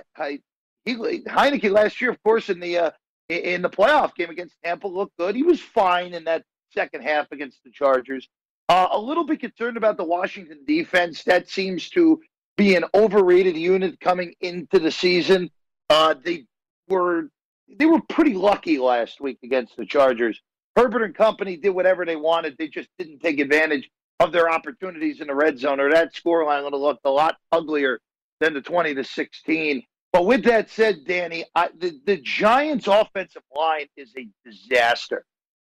[0.85, 2.91] he, Heinicke last year, of course, in the uh,
[3.29, 5.35] in the playoff game against Tampa, looked good.
[5.35, 8.27] He was fine in that second half against the Chargers.
[8.67, 11.23] Uh, a little bit concerned about the Washington defense.
[11.23, 12.21] That seems to
[12.57, 15.49] be an overrated unit coming into the season.
[15.89, 16.45] Uh, they
[16.87, 17.29] were
[17.77, 20.41] they were pretty lucky last week against the Chargers.
[20.75, 22.55] Herbert and company did whatever they wanted.
[22.57, 26.63] They just didn't take advantage of their opportunities in the red zone, or that scoreline
[26.63, 27.99] would have looked a lot uglier
[28.39, 29.83] than the 20 to 16.
[30.11, 35.25] But with that said, Danny, I, the, the Giants' offensive line is a disaster.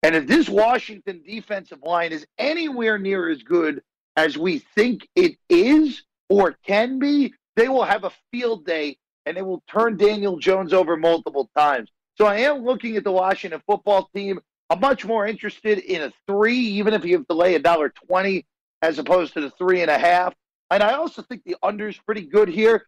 [0.02, 3.82] And if this Washington defensive line is anywhere near as good
[4.16, 9.36] as we think it is or can be, they will have a field day and
[9.36, 11.90] they will turn Daniel Jones over multiple times.
[12.18, 14.40] So I am looking at the Washington football team.
[14.72, 17.90] I'm much more interested in a three, even if you have to lay a dollar
[17.90, 18.46] twenty
[18.80, 20.34] as opposed to the three and a half.
[20.70, 22.86] And I also think the under is pretty good here.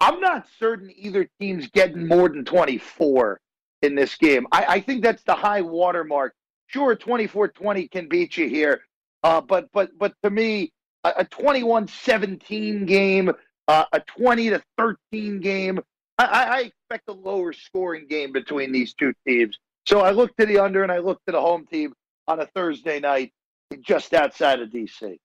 [0.00, 3.38] I'm not certain either team's getting more than 24
[3.82, 4.46] in this game.
[4.50, 6.34] I, I think that's the high watermark.
[6.68, 8.80] Sure, 24-20 can beat you here,
[9.22, 10.72] uh, but but but to me,
[11.04, 13.30] a, a 21-17 game,
[13.68, 15.80] uh, a 20 to 13 game.
[16.18, 19.58] I, I expect a lower scoring game between these two teams.
[19.86, 21.94] So I looked to the under and I looked to the home team
[22.26, 23.32] on a Thursday night
[23.80, 25.16] just outside of DC.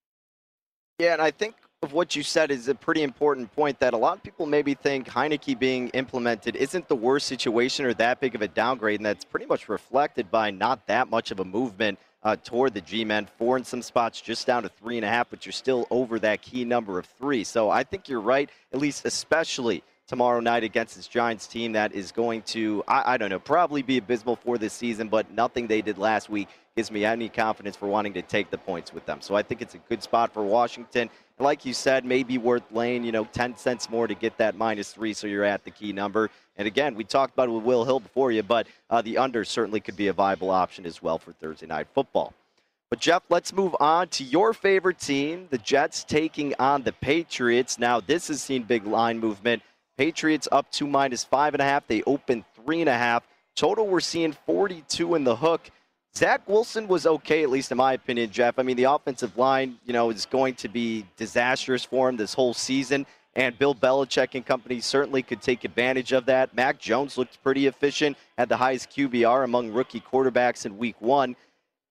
[0.99, 3.97] Yeah, and I think of what you said is a pretty important point that a
[3.97, 8.35] lot of people maybe think Heinicke being implemented isn't the worst situation or that big
[8.35, 11.97] of a downgrade, and that's pretty much reflected by not that much of a movement
[12.21, 13.27] uh, toward the G-men.
[13.39, 16.19] Four in some spots, just down to three and a half, but you're still over
[16.19, 17.43] that key number of three.
[17.43, 21.93] So I think you're right, at least especially tomorrow night against this Giants team that
[21.93, 25.67] is going to, I, I don't know, probably be abysmal for this season, but nothing
[25.67, 29.05] they did last week gives me any confidence for wanting to take the points with
[29.05, 29.21] them.
[29.21, 31.09] So I think it's a good spot for Washington.
[31.39, 34.91] Like you said, maybe worth laying, you know, 10 cents more to get that minus
[34.91, 36.29] three so you're at the key number.
[36.57, 39.45] And again, we talked about it with Will Hill before you, but uh, the under
[39.45, 42.33] certainly could be a viable option as well for Thursday night football.
[42.89, 47.79] But Jeff, let's move on to your favorite team, the Jets taking on the Patriots.
[47.79, 49.63] Now, this has seen big line movement.
[50.01, 51.85] Patriots up to minus five and a half.
[51.85, 53.21] They open three and a half.
[53.55, 55.69] Total, we're seeing 42 in the hook.
[56.17, 58.57] Zach Wilson was okay, at least in my opinion, Jeff.
[58.57, 62.33] I mean, the offensive line, you know, is going to be disastrous for him this
[62.33, 63.05] whole season.
[63.35, 66.55] And Bill Belichick and company certainly could take advantage of that.
[66.55, 71.35] Mac Jones looked pretty efficient, had the highest QBR among rookie quarterbacks in week one.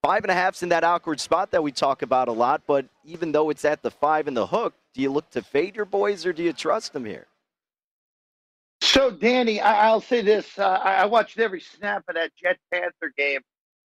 [0.03, 2.87] Five and a half's in that awkward spot that we talk about a lot, but
[3.05, 5.85] even though it's at the five in the hook, do you look to fade your
[5.85, 7.29] boys or do you trust them here?
[8.90, 10.59] So, Danny, I- will say this.
[10.59, 13.40] Uh, I watched every snap of that Jet Panther game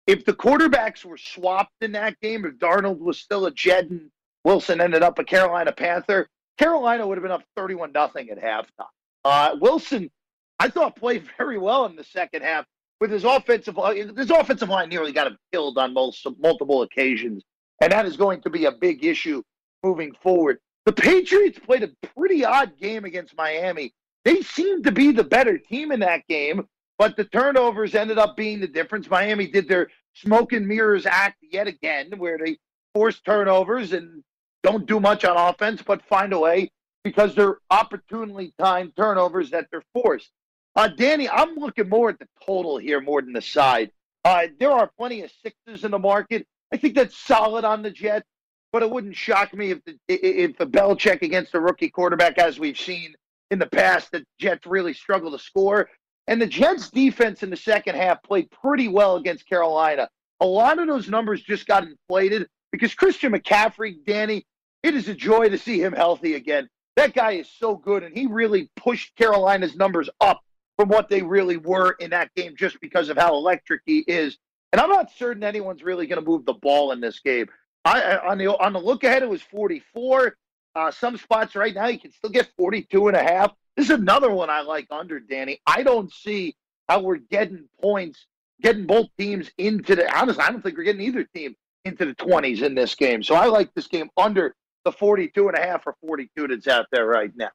[0.08, 4.10] if the quarterbacks were swapped in that game, if Darnold was still a Jet and
[4.44, 6.28] Wilson ended up a Carolina Panther,
[6.58, 8.88] Carolina would have been up 31 nothing at halftime.
[9.24, 10.12] Uh, Wilson,
[10.60, 12.66] I thought played very well in the second half
[13.00, 13.78] with his offensive.
[14.18, 17.44] His offensive line nearly got him killed on multiple, multiple occasions,
[17.82, 19.42] and that is going to be a big issue
[19.84, 20.60] moving forward.
[20.86, 23.94] The Patriots played a pretty odd game against Miami.
[24.26, 28.38] They seemed to be the better team in that game, but the turnovers ended up
[28.38, 29.10] being the difference.
[29.10, 32.58] Miami did their smoke and mirrors act yet again, where they
[32.94, 34.24] force turnovers and
[34.62, 36.72] don't do much on offense, but find a way
[37.04, 40.32] because they're opportunely timed turnovers that they're forced.
[40.76, 43.92] Uh, Danny, I'm looking more at the total here more than the side.
[44.24, 46.48] Uh, there are plenty of sixes in the market.
[46.72, 48.26] I think that's solid on the Jets,
[48.72, 52.58] but it wouldn't shock me if the if the Belichick against a rookie quarterback, as
[52.58, 53.14] we've seen
[53.54, 55.90] in the past, the Jets really struggle to score.
[56.28, 60.10] And the Jets defense in the second half played pretty well against Carolina.
[60.42, 64.46] A lot of those numbers just got inflated because Christian McCaffrey, Danny,
[64.82, 66.68] it is a joy to see him healthy again.
[66.96, 70.42] That guy is so good, and he really pushed Carolina's numbers up
[70.78, 74.38] from what they really were in that game just because of how electric he is.
[74.72, 77.48] And I'm not certain anyone's really going to move the ball in this game.
[77.86, 80.36] I on the on the look ahead, it was 44.
[80.76, 83.54] Uh, some spots right now you can still get 42 and a half.
[83.76, 85.60] This is another one I like under Danny.
[85.66, 86.56] I don't see
[86.88, 88.26] how we're getting points,
[88.62, 90.12] getting both teams into the.
[90.16, 91.56] Honestly, I don't think we're getting either team
[91.86, 93.24] into the 20s in this game.
[93.24, 94.56] So I like this game under
[94.86, 97.50] the 42 and a half or 42 that's out there right now.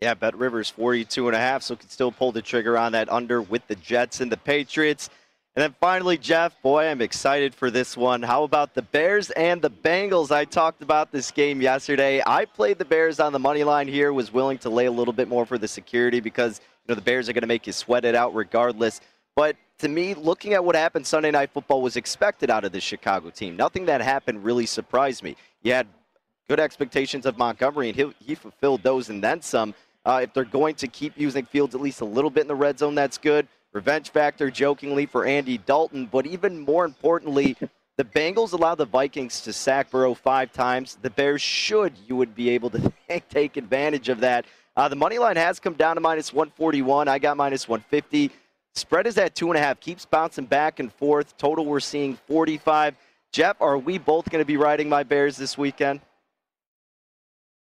[0.00, 3.10] Yeah, Bet Rivers 42 and a half, so can still pull the trigger on that
[3.10, 5.10] under with the Jets and the Patriots.
[5.56, 8.22] And then finally, Jeff, boy, I'm excited for this one.
[8.22, 10.30] How about the Bears and the Bengals?
[10.30, 12.22] I talked about this game yesterday.
[12.24, 15.12] I played the Bears on the money line here, was willing to lay a little
[15.12, 17.72] bit more for the security because you know the Bears are going to make you
[17.72, 19.00] sweat it out regardless.
[19.34, 22.80] But to me, looking at what happened Sunday Night Football was expected out of the
[22.80, 23.56] Chicago team.
[23.56, 25.36] Nothing that happened really surprised me.
[25.62, 25.88] You had
[26.48, 29.74] good expectations of Montgomery, and he, he fulfilled those and then some.
[30.04, 32.54] Uh, if they're going to keep using Fields at least a little bit in the
[32.54, 33.48] red zone, that's good.
[33.72, 36.06] Revenge factor, jokingly, for Andy Dalton.
[36.06, 37.56] But even more importantly,
[37.96, 40.98] the Bengals allow the Vikings to sack Burrow five times.
[41.02, 42.92] The Bears should, you would be able to
[43.28, 44.46] take advantage of that.
[44.76, 47.08] Uh, the money line has come down to minus 141.
[47.08, 48.30] I got minus 150.
[48.74, 49.80] Spread is at two and a half.
[49.80, 51.36] Keeps bouncing back and forth.
[51.36, 52.94] Total, we're seeing 45.
[53.32, 56.00] Jeff, are we both going to be riding my Bears this weekend?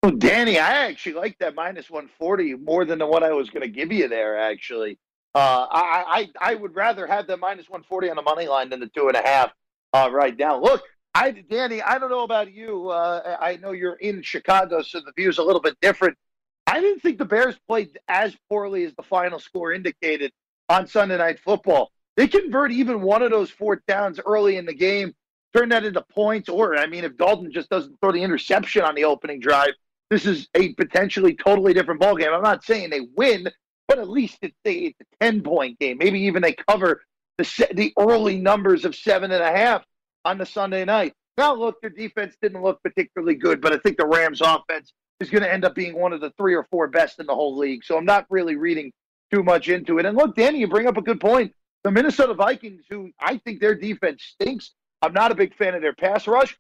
[0.02, 3.64] Oh, Danny, I actually like that minus 140 more than the one I was going
[3.64, 4.98] to give you there, actually.
[5.36, 8.80] Uh, I, I I would rather have the minus 140 on the money line than
[8.80, 9.52] the two and a half
[9.94, 10.60] uh, right now.
[10.60, 10.82] Look,
[11.14, 12.90] I Danny, I don't know about you.
[12.90, 16.18] Uh, I know you're in Chicago, so the view is a little bit different.
[16.66, 20.32] I didn't think the Bears played as poorly as the final score indicated
[20.68, 21.92] on Sunday Night Football.
[22.16, 25.14] They convert even one of those fourth downs early in the game,
[25.56, 26.50] turn that into points.
[26.50, 29.74] Or I mean, if Dalton just doesn't throw the interception on the opening drive,
[30.10, 32.34] this is a potentially totally different ball game.
[32.34, 33.48] I'm not saying they win
[33.90, 35.98] but at least it's a, it's a 10 point game.
[35.98, 37.02] Maybe even they cover
[37.40, 39.84] the, the early numbers of seven and a half
[40.24, 41.14] on the Sunday night.
[41.38, 45.32] Now, look, their defense didn't look particularly good, but I think the Rams' offense is
[45.32, 47.58] going to end up being one of the three or four best in the whole
[47.58, 47.84] league.
[47.84, 48.92] So I'm not really reading
[49.34, 50.06] too much into it.
[50.06, 51.54] And look, Danny, you bring up a good point.
[51.84, 54.74] The Minnesota Vikings, who I think their defense stinks.
[55.02, 56.58] I'm not a big fan of their pass rush.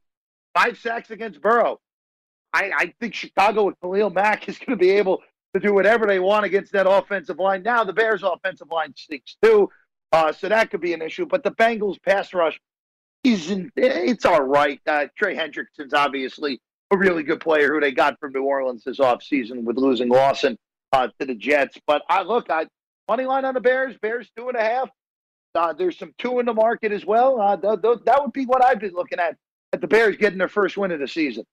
[0.57, 1.79] Five sacks against Burrow.
[2.53, 5.21] I, I think Chicago with Khalil Mack is going to be able
[5.53, 7.63] to do whatever they want against that offensive line.
[7.63, 9.69] Now the Bears' offensive line stinks too,
[10.11, 11.25] uh, so that could be an issue.
[11.25, 12.59] But the Bengals' pass rush
[13.23, 13.71] isn't.
[13.75, 14.79] It's all right.
[14.85, 16.59] Uh, Trey Hendrickson's obviously
[16.91, 20.57] a really good player who they got from New Orleans this offseason with losing Lawson
[20.91, 21.77] uh, to the Jets.
[21.85, 22.67] But I look, I
[23.07, 23.95] money line on the Bears.
[24.01, 24.89] Bears two and a half.
[25.55, 27.41] Uh, there's some two in the market as well.
[27.41, 29.35] Uh, th- th- that would be what I've been looking at
[29.73, 31.43] at the Bears getting their first win of the season.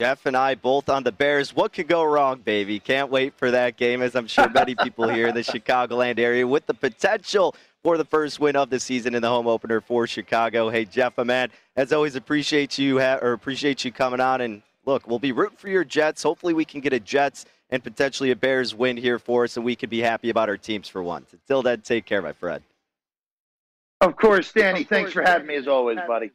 [0.00, 1.54] Jeff and I both on the Bears.
[1.54, 2.80] What could go wrong, baby?
[2.80, 6.44] Can't wait for that game, as I'm sure many people here in the Chicagoland area
[6.44, 10.08] with the potential for the first win of the season in the home opener for
[10.08, 10.68] Chicago.
[10.68, 14.40] Hey, Jeff, my man, as always, appreciate you ha- or appreciate you coming on.
[14.40, 16.24] And look, we'll be rooting for your Jets.
[16.24, 19.64] Hopefully, we can get a Jets and potentially a Bears win here for us, and
[19.64, 21.32] we can be happy about our teams for once.
[21.32, 22.64] Until then, take care, my friend.
[24.00, 24.80] Of course, Danny.
[24.80, 26.32] Of course, thanks for having me as always, buddy.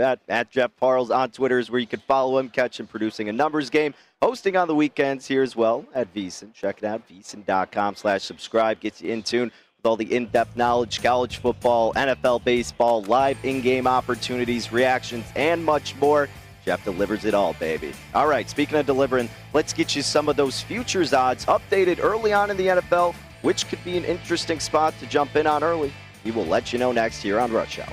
[0.00, 3.28] At, at Jeff Parles on Twitter is where you can follow him, catch him producing
[3.28, 6.52] a numbers game, hosting on the weekends here as well at VSiN.
[6.54, 8.78] Check it out, VSiN.com slash subscribe.
[8.78, 13.88] Gets you in tune with all the in-depth knowledge, college football, NFL baseball, live in-game
[13.88, 16.28] opportunities, reactions, and much more.
[16.64, 17.92] Jeff delivers it all, baby.
[18.14, 22.32] All right, speaking of delivering, let's get you some of those futures odds updated early
[22.32, 25.92] on in the NFL, which could be an interesting spot to jump in on early.
[26.24, 27.92] We will let you know next here on Rush Hour.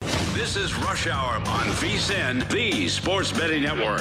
[0.00, 4.00] This is Rush Hour on VSIN, the Sports Betting Network.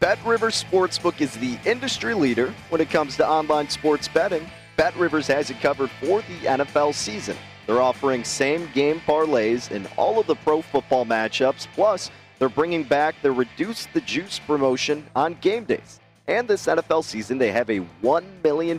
[0.00, 4.48] Bet Rivers Sportsbook is the industry leader when it comes to online sports betting.
[4.78, 7.36] Bet Rivers has it covered for the NFL season.
[7.66, 11.66] They're offering same game parlays in all of the pro football matchups.
[11.74, 12.10] Plus,
[12.42, 16.00] they're bringing back their Reduce the Juice promotion on game days.
[16.26, 18.78] And this NFL season, they have a $1 million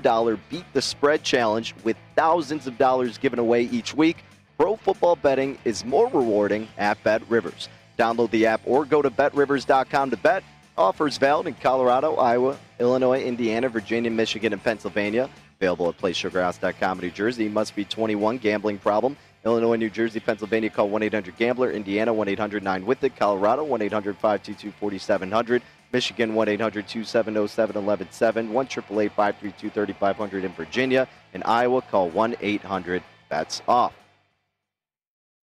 [0.50, 4.18] Beat the Spread challenge with thousands of dollars given away each week.
[4.58, 7.70] Pro football betting is more rewarding at Bet Rivers.
[7.98, 10.44] Download the app or go to betrivers.com to bet.
[10.78, 15.30] Offers valid in Colorado, Iowa, Illinois, Indiana, Virginia, Michigan, and Pennsylvania.
[15.62, 17.48] Available at PlaySugarHouse.com in New Jersey.
[17.48, 18.40] Must be 21.
[18.40, 19.16] Gambling problem.
[19.46, 20.70] Illinois, New Jersey, Pennsylvania.
[20.70, 21.72] Call 1 800 Gambler.
[21.72, 23.16] Indiana 1 800 9 with it.
[23.16, 25.62] Colorado 1 800 522 4700.
[25.92, 28.54] Michigan 1 800 270 7117.
[28.54, 31.08] 1 532 3500 in Virginia.
[31.34, 33.94] In Iowa, call 1 800 Bets Off.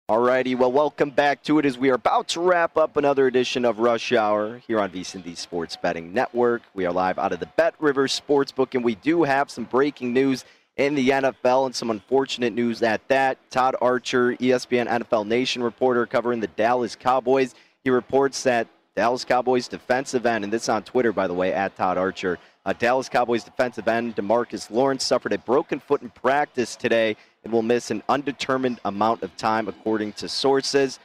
[0.08, 3.26] All righty, well, welcome back to it as we are about to wrap up another
[3.26, 6.62] edition of Rush Hour here on VSIN Sports Betting Network.
[6.74, 10.12] We are live out of the Bet Rivers Sportsbook, and we do have some breaking
[10.12, 10.44] news
[10.76, 13.38] in the NFL and some unfortunate news at that.
[13.50, 19.68] Todd Archer, ESPN NFL Nation reporter covering the Dallas Cowboys, he reports that Dallas Cowboys
[19.68, 22.38] defensive end, and this on Twitter, by the way, at Todd Archer.
[22.64, 27.14] Uh, Dallas Cowboys defensive end Demarcus Lawrence suffered a broken foot in practice today
[27.44, 30.98] and will miss an undetermined amount of time, according to sources.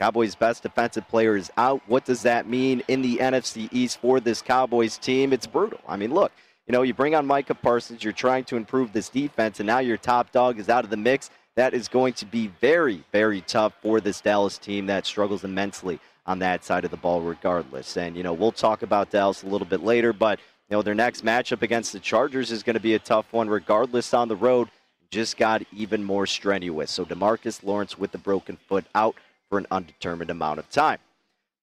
[0.00, 1.80] Cowboys' best defensive player is out.
[1.86, 5.32] What does that mean in the NFC East for this Cowboys team?
[5.32, 5.80] It's brutal.
[5.88, 6.32] I mean, look,
[6.66, 9.78] you know, you bring on Micah Parsons, you're trying to improve this defense, and now
[9.78, 11.30] your top dog is out of the mix.
[11.54, 16.00] That is going to be very, very tough for this Dallas team that struggles immensely
[16.26, 17.96] on that side of the ball, regardless.
[17.96, 20.94] And, you know, we'll talk about Dallas a little bit later, but, you know, their
[20.94, 24.36] next matchup against the Chargers is going to be a tough one, regardless on the
[24.36, 24.68] road.
[25.10, 26.90] Just got even more strenuous.
[26.90, 29.14] So Demarcus Lawrence with the broken foot out
[29.48, 30.98] for an undetermined amount of time.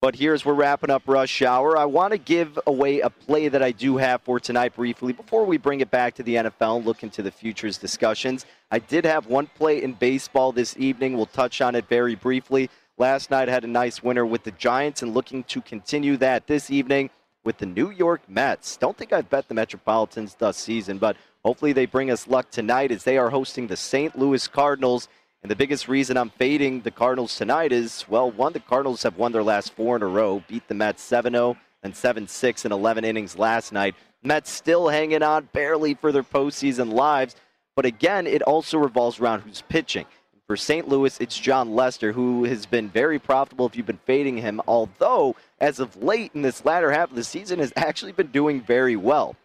[0.04, 1.78] But here's we're wrapping up Rush Hour.
[1.78, 5.46] I want to give away a play that I do have for tonight briefly before
[5.46, 8.46] we bring it back to the NFL and look into the futures discussions.
[8.70, 11.16] I did have one play in baseball this evening.
[11.16, 12.70] We'll touch on it very briefly.
[12.98, 16.70] Last night had a nice winner with the Giants and looking to continue that this
[16.70, 17.10] evening
[17.46, 18.76] with the New York Mets.
[18.76, 22.92] Don't think I've bet the Metropolitans this season, but hopefully they bring us luck tonight
[22.92, 24.20] as they are hosting the St.
[24.20, 25.08] Louis Cardinals.
[25.44, 29.18] And the biggest reason I'm fading the Cardinals tonight is, well, one, the Cardinals have
[29.18, 32.64] won their last four in a row, beat the Mets 7 0 and 7 6
[32.64, 33.94] in 11 innings last night.
[34.24, 37.36] Mets still hanging on barely for their postseason lives.
[37.76, 40.06] But again, it also revolves around who's pitching.
[40.48, 40.88] For St.
[40.88, 45.36] Louis, it's Jon Lester, who has been very profitable if you've been fading him, although
[45.60, 48.96] as of late in this latter half of the season has actually been doing very
[48.96, 49.36] well.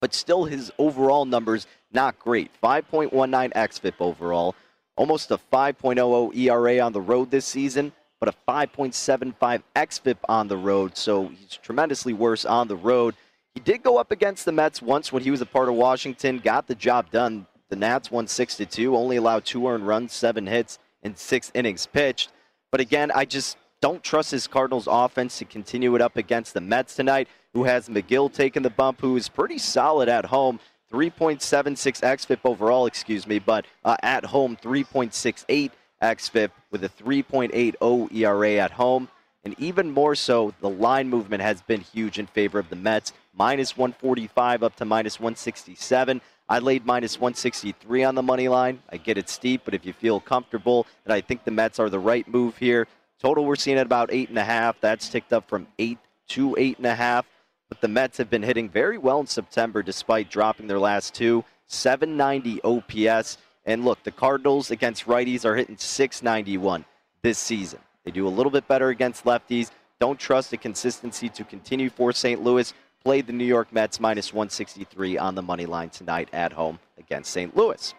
[0.00, 2.50] But still, his overall numbers not great.
[2.62, 4.54] 5.19 xFIP overall,
[4.96, 10.56] almost a 5.00 ERA on the road this season, but a 5.75 xFIP on the
[10.56, 10.96] road.
[10.96, 13.14] So he's tremendously worse on the road.
[13.54, 16.38] He did go up against the Mets once when he was a part of Washington,
[16.38, 17.46] got the job done.
[17.68, 21.50] The Nats won 6 to 2, only allowed two earned runs, seven hits, and six
[21.54, 22.30] innings pitched.
[22.70, 26.60] But again, I just don't trust his Cardinals offense to continue it up against the
[26.60, 30.60] Mets tonight, who has Megill taking the bump, who is pretty solid at home.
[30.92, 35.70] 3.76 xFIP overall, excuse me, but uh, at home 3.68
[36.02, 39.08] xFIP with a 3.80 ERA at home.
[39.44, 43.12] And even more so, the line movement has been huge in favor of the Mets.
[43.32, 46.20] Minus 145 up to minus 167.
[46.48, 48.80] I laid minus 163 on the money line.
[48.90, 51.90] I get it steep, but if you feel comfortable and I think the Mets are
[51.90, 52.86] the right move here,
[53.20, 54.80] total we're seeing at about eight and a half.
[54.80, 57.26] That's ticked up from eight to eight and a half.
[57.68, 61.44] But the Mets have been hitting very well in September despite dropping their last two.
[61.66, 63.38] 790 OPS.
[63.64, 66.84] And look, the Cardinals against righties are hitting 691
[67.22, 67.80] this season.
[68.04, 69.70] They do a little bit better against lefties.
[69.98, 72.42] Don't trust the consistency to continue for St.
[72.42, 72.72] Louis.
[73.02, 77.32] Played the New York Mets minus 163 on the money line tonight at home against
[77.32, 77.56] St.
[77.56, 77.94] Louis.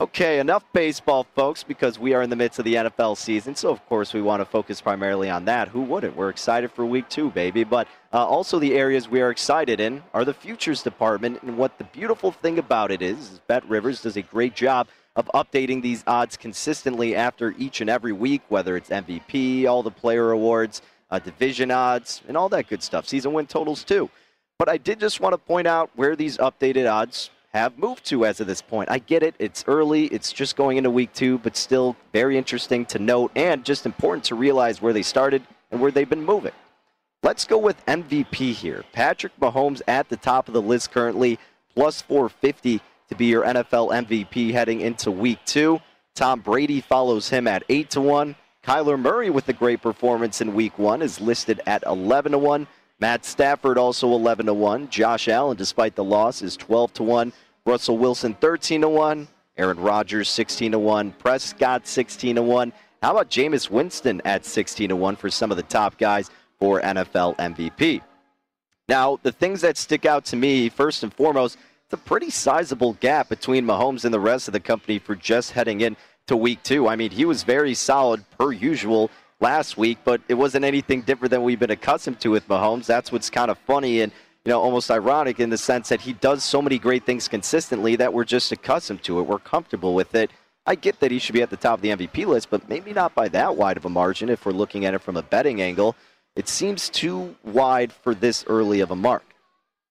[0.00, 3.54] Okay, enough baseball, folks, because we are in the midst of the NFL season.
[3.54, 5.68] So, of course, we want to focus primarily on that.
[5.68, 6.16] Who wouldn't?
[6.16, 7.64] We're excited for week two, baby.
[7.64, 11.42] But uh, also, the areas we are excited in are the futures department.
[11.42, 14.88] And what the beautiful thing about it is, is Bet Rivers does a great job
[15.16, 19.90] of updating these odds consistently after each and every week, whether it's MVP, all the
[19.90, 20.80] player awards,
[21.10, 23.06] uh, division odds, and all that good stuff.
[23.06, 24.08] Season win totals, too.
[24.58, 28.24] But I did just want to point out where these updated odds have moved to
[28.24, 28.90] as of this point.
[28.90, 29.34] I get it.
[29.38, 30.06] It's early.
[30.06, 34.24] It's just going into week two, but still very interesting to note and just important
[34.24, 36.52] to realize where they started and where they've been moving.
[37.22, 38.84] Let's go with MVP here.
[38.92, 41.38] Patrick Mahomes at the top of the list currently,
[41.74, 45.80] plus 450 to be your NFL MVP heading into week two.
[46.14, 48.36] Tom Brady follows him at 8 to 1.
[48.64, 52.66] Kyler Murray with a great performance in week one is listed at 11 to 1.
[53.00, 54.90] Matt Stafford also 11 to 1.
[54.90, 57.32] Josh Allen, despite the loss, is 12 to 1.
[57.64, 59.26] Russell Wilson 13 to 1.
[59.56, 61.12] Aaron Rodgers 16 to 1.
[61.12, 62.72] Prescott 16 to 1.
[63.02, 66.82] How about Jameis Winston at 16 to 1 for some of the top guys for
[66.82, 68.02] NFL MVP?
[68.86, 72.92] Now, the things that stick out to me, first and foremost, it's a pretty sizable
[72.94, 75.96] gap between Mahomes and the rest of the company for just heading in
[76.26, 76.86] to week two.
[76.86, 79.10] I mean, he was very solid per usual
[79.40, 82.86] last week, but it wasn't anything different than we've been accustomed to with Mahomes.
[82.86, 84.12] That's what's kind of funny and
[84.44, 87.96] you know almost ironic in the sense that he does so many great things consistently
[87.96, 89.22] that we're just accustomed to it.
[89.22, 90.30] We're comfortable with it.
[90.66, 92.92] I get that he should be at the top of the MVP list, but maybe
[92.92, 95.60] not by that wide of a margin if we're looking at it from a betting
[95.60, 95.96] angle.
[96.36, 99.24] It seems too wide for this early of a mark.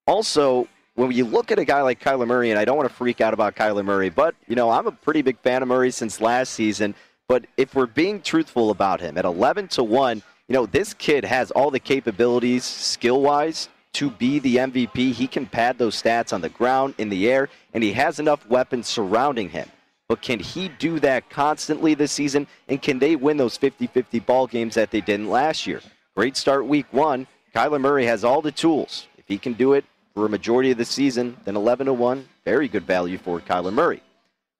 [0.07, 2.95] Also, when you look at a guy like Kyler Murray, and I don't want to
[2.95, 5.91] freak out about Kyler Murray, but you know I'm a pretty big fan of Murray
[5.91, 6.95] since last season.
[7.29, 11.23] But if we're being truthful about him, at 11 to 1, you know, this kid
[11.23, 15.13] has all the capabilities skill wise to be the MVP.
[15.13, 18.47] He can pad those stats on the ground, in the air, and he has enough
[18.47, 19.69] weapons surrounding him.
[20.07, 22.47] But can he do that constantly this season?
[22.67, 25.81] And can they win those 50 50 ball games that they didn't last year?
[26.15, 27.27] Great start week one.
[27.53, 29.07] Kyler Murray has all the tools.
[29.19, 32.27] If he can do it for a majority of the season, then 11 to 1,
[32.43, 34.01] very good value for Kyler Murray.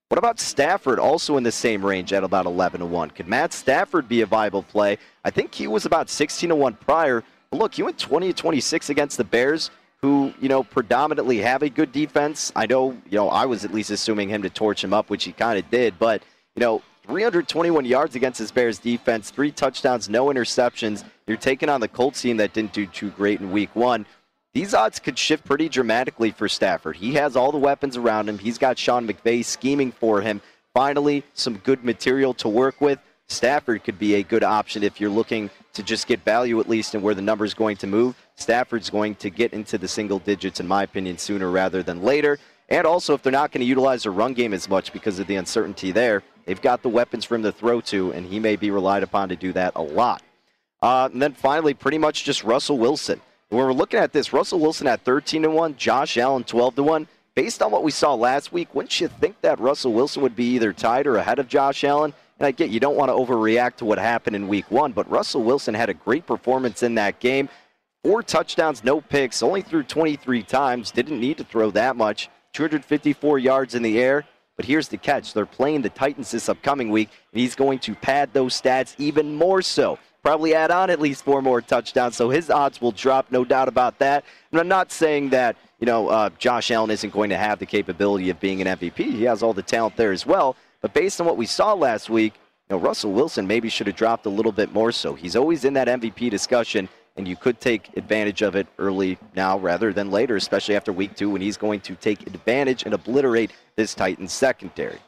[0.10, 3.12] What about Stafford, also in the same range at about 11 to 1?
[3.12, 4.98] Could Matt Stafford be a viable play?
[5.24, 7.24] I think he was about 16 to 1 prior.
[7.52, 9.70] But look, he went 20 to 26 against the Bears,
[10.02, 12.52] who, you know, predominantly have a good defense.
[12.56, 15.26] I know, you know, I was at least assuming him to torch him up, which
[15.26, 16.24] he kind of did, but,
[16.56, 21.04] you know, 321 yards against his Bears defense, three touchdowns, no interceptions.
[21.28, 24.08] You're taking on the Colts team that didn't do too great in week one
[24.54, 26.96] these odds could shift pretty dramatically for Stafford.
[26.96, 28.38] He has all the weapons around him.
[28.38, 30.42] He's got Sean McVay scheming for him.
[30.74, 33.00] Finally, some good material to work with.
[33.28, 36.96] Stafford could be a good option if you're looking to just get value at least
[36.96, 38.16] in where the number is going to move.
[38.36, 42.40] Stafford's going to get into the single digits, in my opinion, sooner rather than later.
[42.70, 45.28] And also, if they're not going to utilize the run game as much because of
[45.28, 48.56] the uncertainty there, they've got the weapons for him to throw to, and he may
[48.56, 50.24] be relied upon to do that a lot.
[50.82, 53.22] Uh, and then finally, pretty much just Russell Wilson.
[53.50, 56.84] When we're looking at this, Russell Wilson at 13 to 1, Josh Allen 12 to
[56.84, 57.08] 1.
[57.34, 60.54] Based on what we saw last week, wouldn't you think that Russell Wilson would be
[60.54, 62.14] either tied or ahead of Josh Allen?
[62.38, 65.10] And I get you don't want to overreact to what happened in week one, but
[65.10, 67.50] Russell Wilson had a great performance in that game.
[68.04, 72.30] Four touchdowns, no picks, only threw 23 times, didn't need to throw that much.
[72.54, 74.26] 254 yards in the air.
[74.58, 77.96] But here's the catch they're playing the Titans this upcoming week, and he's going to
[77.96, 82.16] pad those stats even more so probably add on at least four more touchdowns.
[82.16, 84.26] So his odds will drop, no doubt about that.
[84.52, 87.66] And I'm not saying that you know uh, Josh Allen isn't going to have the
[87.66, 88.98] capability of being an MVP.
[88.98, 90.56] He has all the talent there as well.
[90.82, 92.34] But based on what we saw last week,
[92.70, 94.92] you know, Russell Wilson maybe should have dropped a little bit more.
[94.92, 99.18] So he's always in that MVP discussion, and you could take advantage of it early
[99.36, 102.94] now rather than later, especially after week two when he's going to take advantage and
[102.94, 105.00] obliterate this Titans secondary.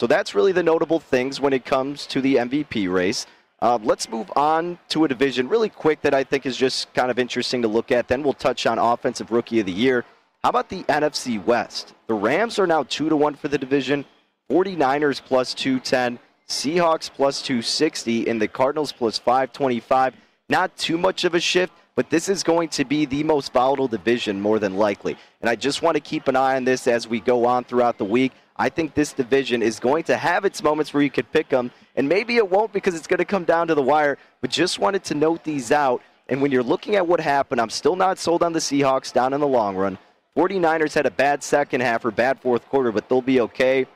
[0.00, 3.26] So that's really the notable things when it comes to the MVP race.
[3.62, 7.12] Uh, let's move on to a division really quick that I think is just kind
[7.12, 8.08] of interesting to look at.
[8.08, 10.04] Then we'll touch on Offensive Rookie of the Year.
[10.42, 11.94] How about the NFC West?
[12.08, 14.04] The Rams are now 2 to 1 for the division,
[14.50, 20.16] 49ers plus 210, Seahawks plus 260, and the Cardinals plus 525.
[20.48, 23.86] Not too much of a shift, but this is going to be the most volatile
[23.86, 25.16] division more than likely.
[25.40, 27.96] And I just want to keep an eye on this as we go on throughout
[27.96, 28.32] the week.
[28.56, 31.70] I think this division is going to have its moments where you could pick them,
[31.96, 34.78] and maybe it won't because it's going to come down to the wire, but just
[34.78, 36.02] wanted to note these out.
[36.28, 39.32] And when you're looking at what happened, I'm still not sold on the Seahawks down
[39.34, 39.98] in the long run.
[40.36, 43.86] 49ers had a bad second half or bad fourth quarter, but they'll be okay.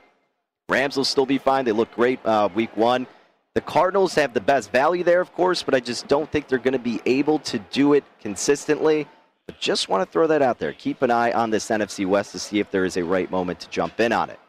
[0.69, 1.65] Rams will still be fine.
[1.65, 3.07] They look great uh, week one.
[3.55, 6.59] The Cardinals have the best value there, of course, but I just don't think they're
[6.59, 9.07] going to be able to do it consistently.
[9.47, 10.73] But just want to throw that out there.
[10.73, 13.61] Keep an eye on this NFC West to see if there is a right moment
[13.61, 14.39] to jump in on it.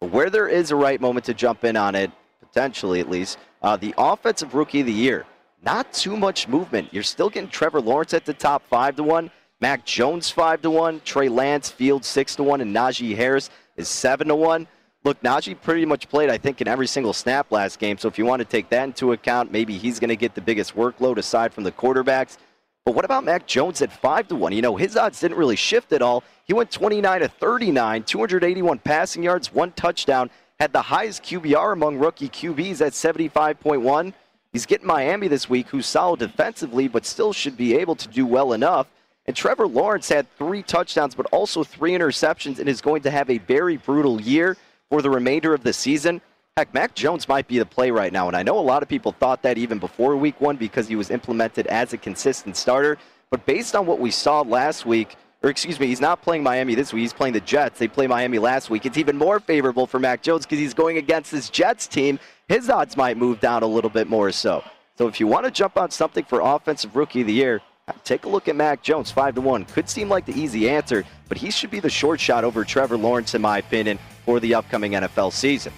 [0.00, 2.10] But where there is a right moment to jump in on it,
[2.40, 5.26] potentially at least, uh, the offensive rookie of the year.
[5.62, 6.88] Not too much movement.
[6.92, 9.30] You're still getting Trevor Lawrence at the top five to one,
[9.60, 13.88] Mac Jones five to one, Trey Lance Field six to one, and Najee Harris is
[13.88, 14.66] seven to one.
[15.04, 17.96] Look, Najee pretty much played, I think, in every single snap last game.
[17.96, 20.42] So if you want to take that into account, maybe he's going to get the
[20.42, 22.36] biggest workload aside from the quarterbacks.
[22.84, 24.52] But what about Mac Jones at five to one?
[24.52, 26.22] You know, his odds didn't really shift at all.
[26.44, 30.30] He went 29 to 39, 281 passing yards, one touchdown.
[30.60, 34.12] Had the highest QBR among rookie QBs at 75.1.
[34.52, 38.26] He's getting Miami this week, who's solid defensively, but still should be able to do
[38.26, 38.86] well enough.
[39.24, 43.30] And Trevor Lawrence had three touchdowns, but also three interceptions, and is going to have
[43.30, 44.58] a very brutal year
[44.90, 46.20] for the remainder of the season.
[46.58, 48.88] Heck, Mac Jones might be the play right now, and I know a lot of
[48.88, 52.98] people thought that even before week one because he was implemented as a consistent starter.
[53.30, 56.74] But based on what we saw last week, or excuse me, he's not playing Miami
[56.74, 57.00] this week.
[57.00, 57.78] He's playing the Jets.
[57.78, 58.84] They play Miami last week.
[58.84, 62.18] It's even more favorable for Mac Jones because he's going against this Jets team.
[62.48, 64.62] His odds might move down a little bit more so.
[64.98, 67.62] So if you want to jump on something for offensive rookie of the year,
[68.04, 69.64] take a look at Mac Jones, five to one.
[69.64, 72.98] Could seem like the easy answer, but he should be the short shot over Trevor
[72.98, 75.72] Lawrence, in my opinion, for the upcoming NFL season.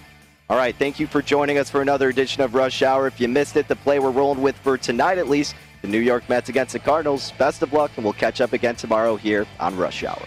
[0.50, 3.06] All right, thank you for joining us for another edition of Rush Hour.
[3.06, 6.00] If you missed it, the play we're rolling with for tonight at least, the New
[6.00, 7.32] York Mets against the Cardinals.
[7.32, 10.26] Best of luck, and we'll catch up again tomorrow here on Rush Hour.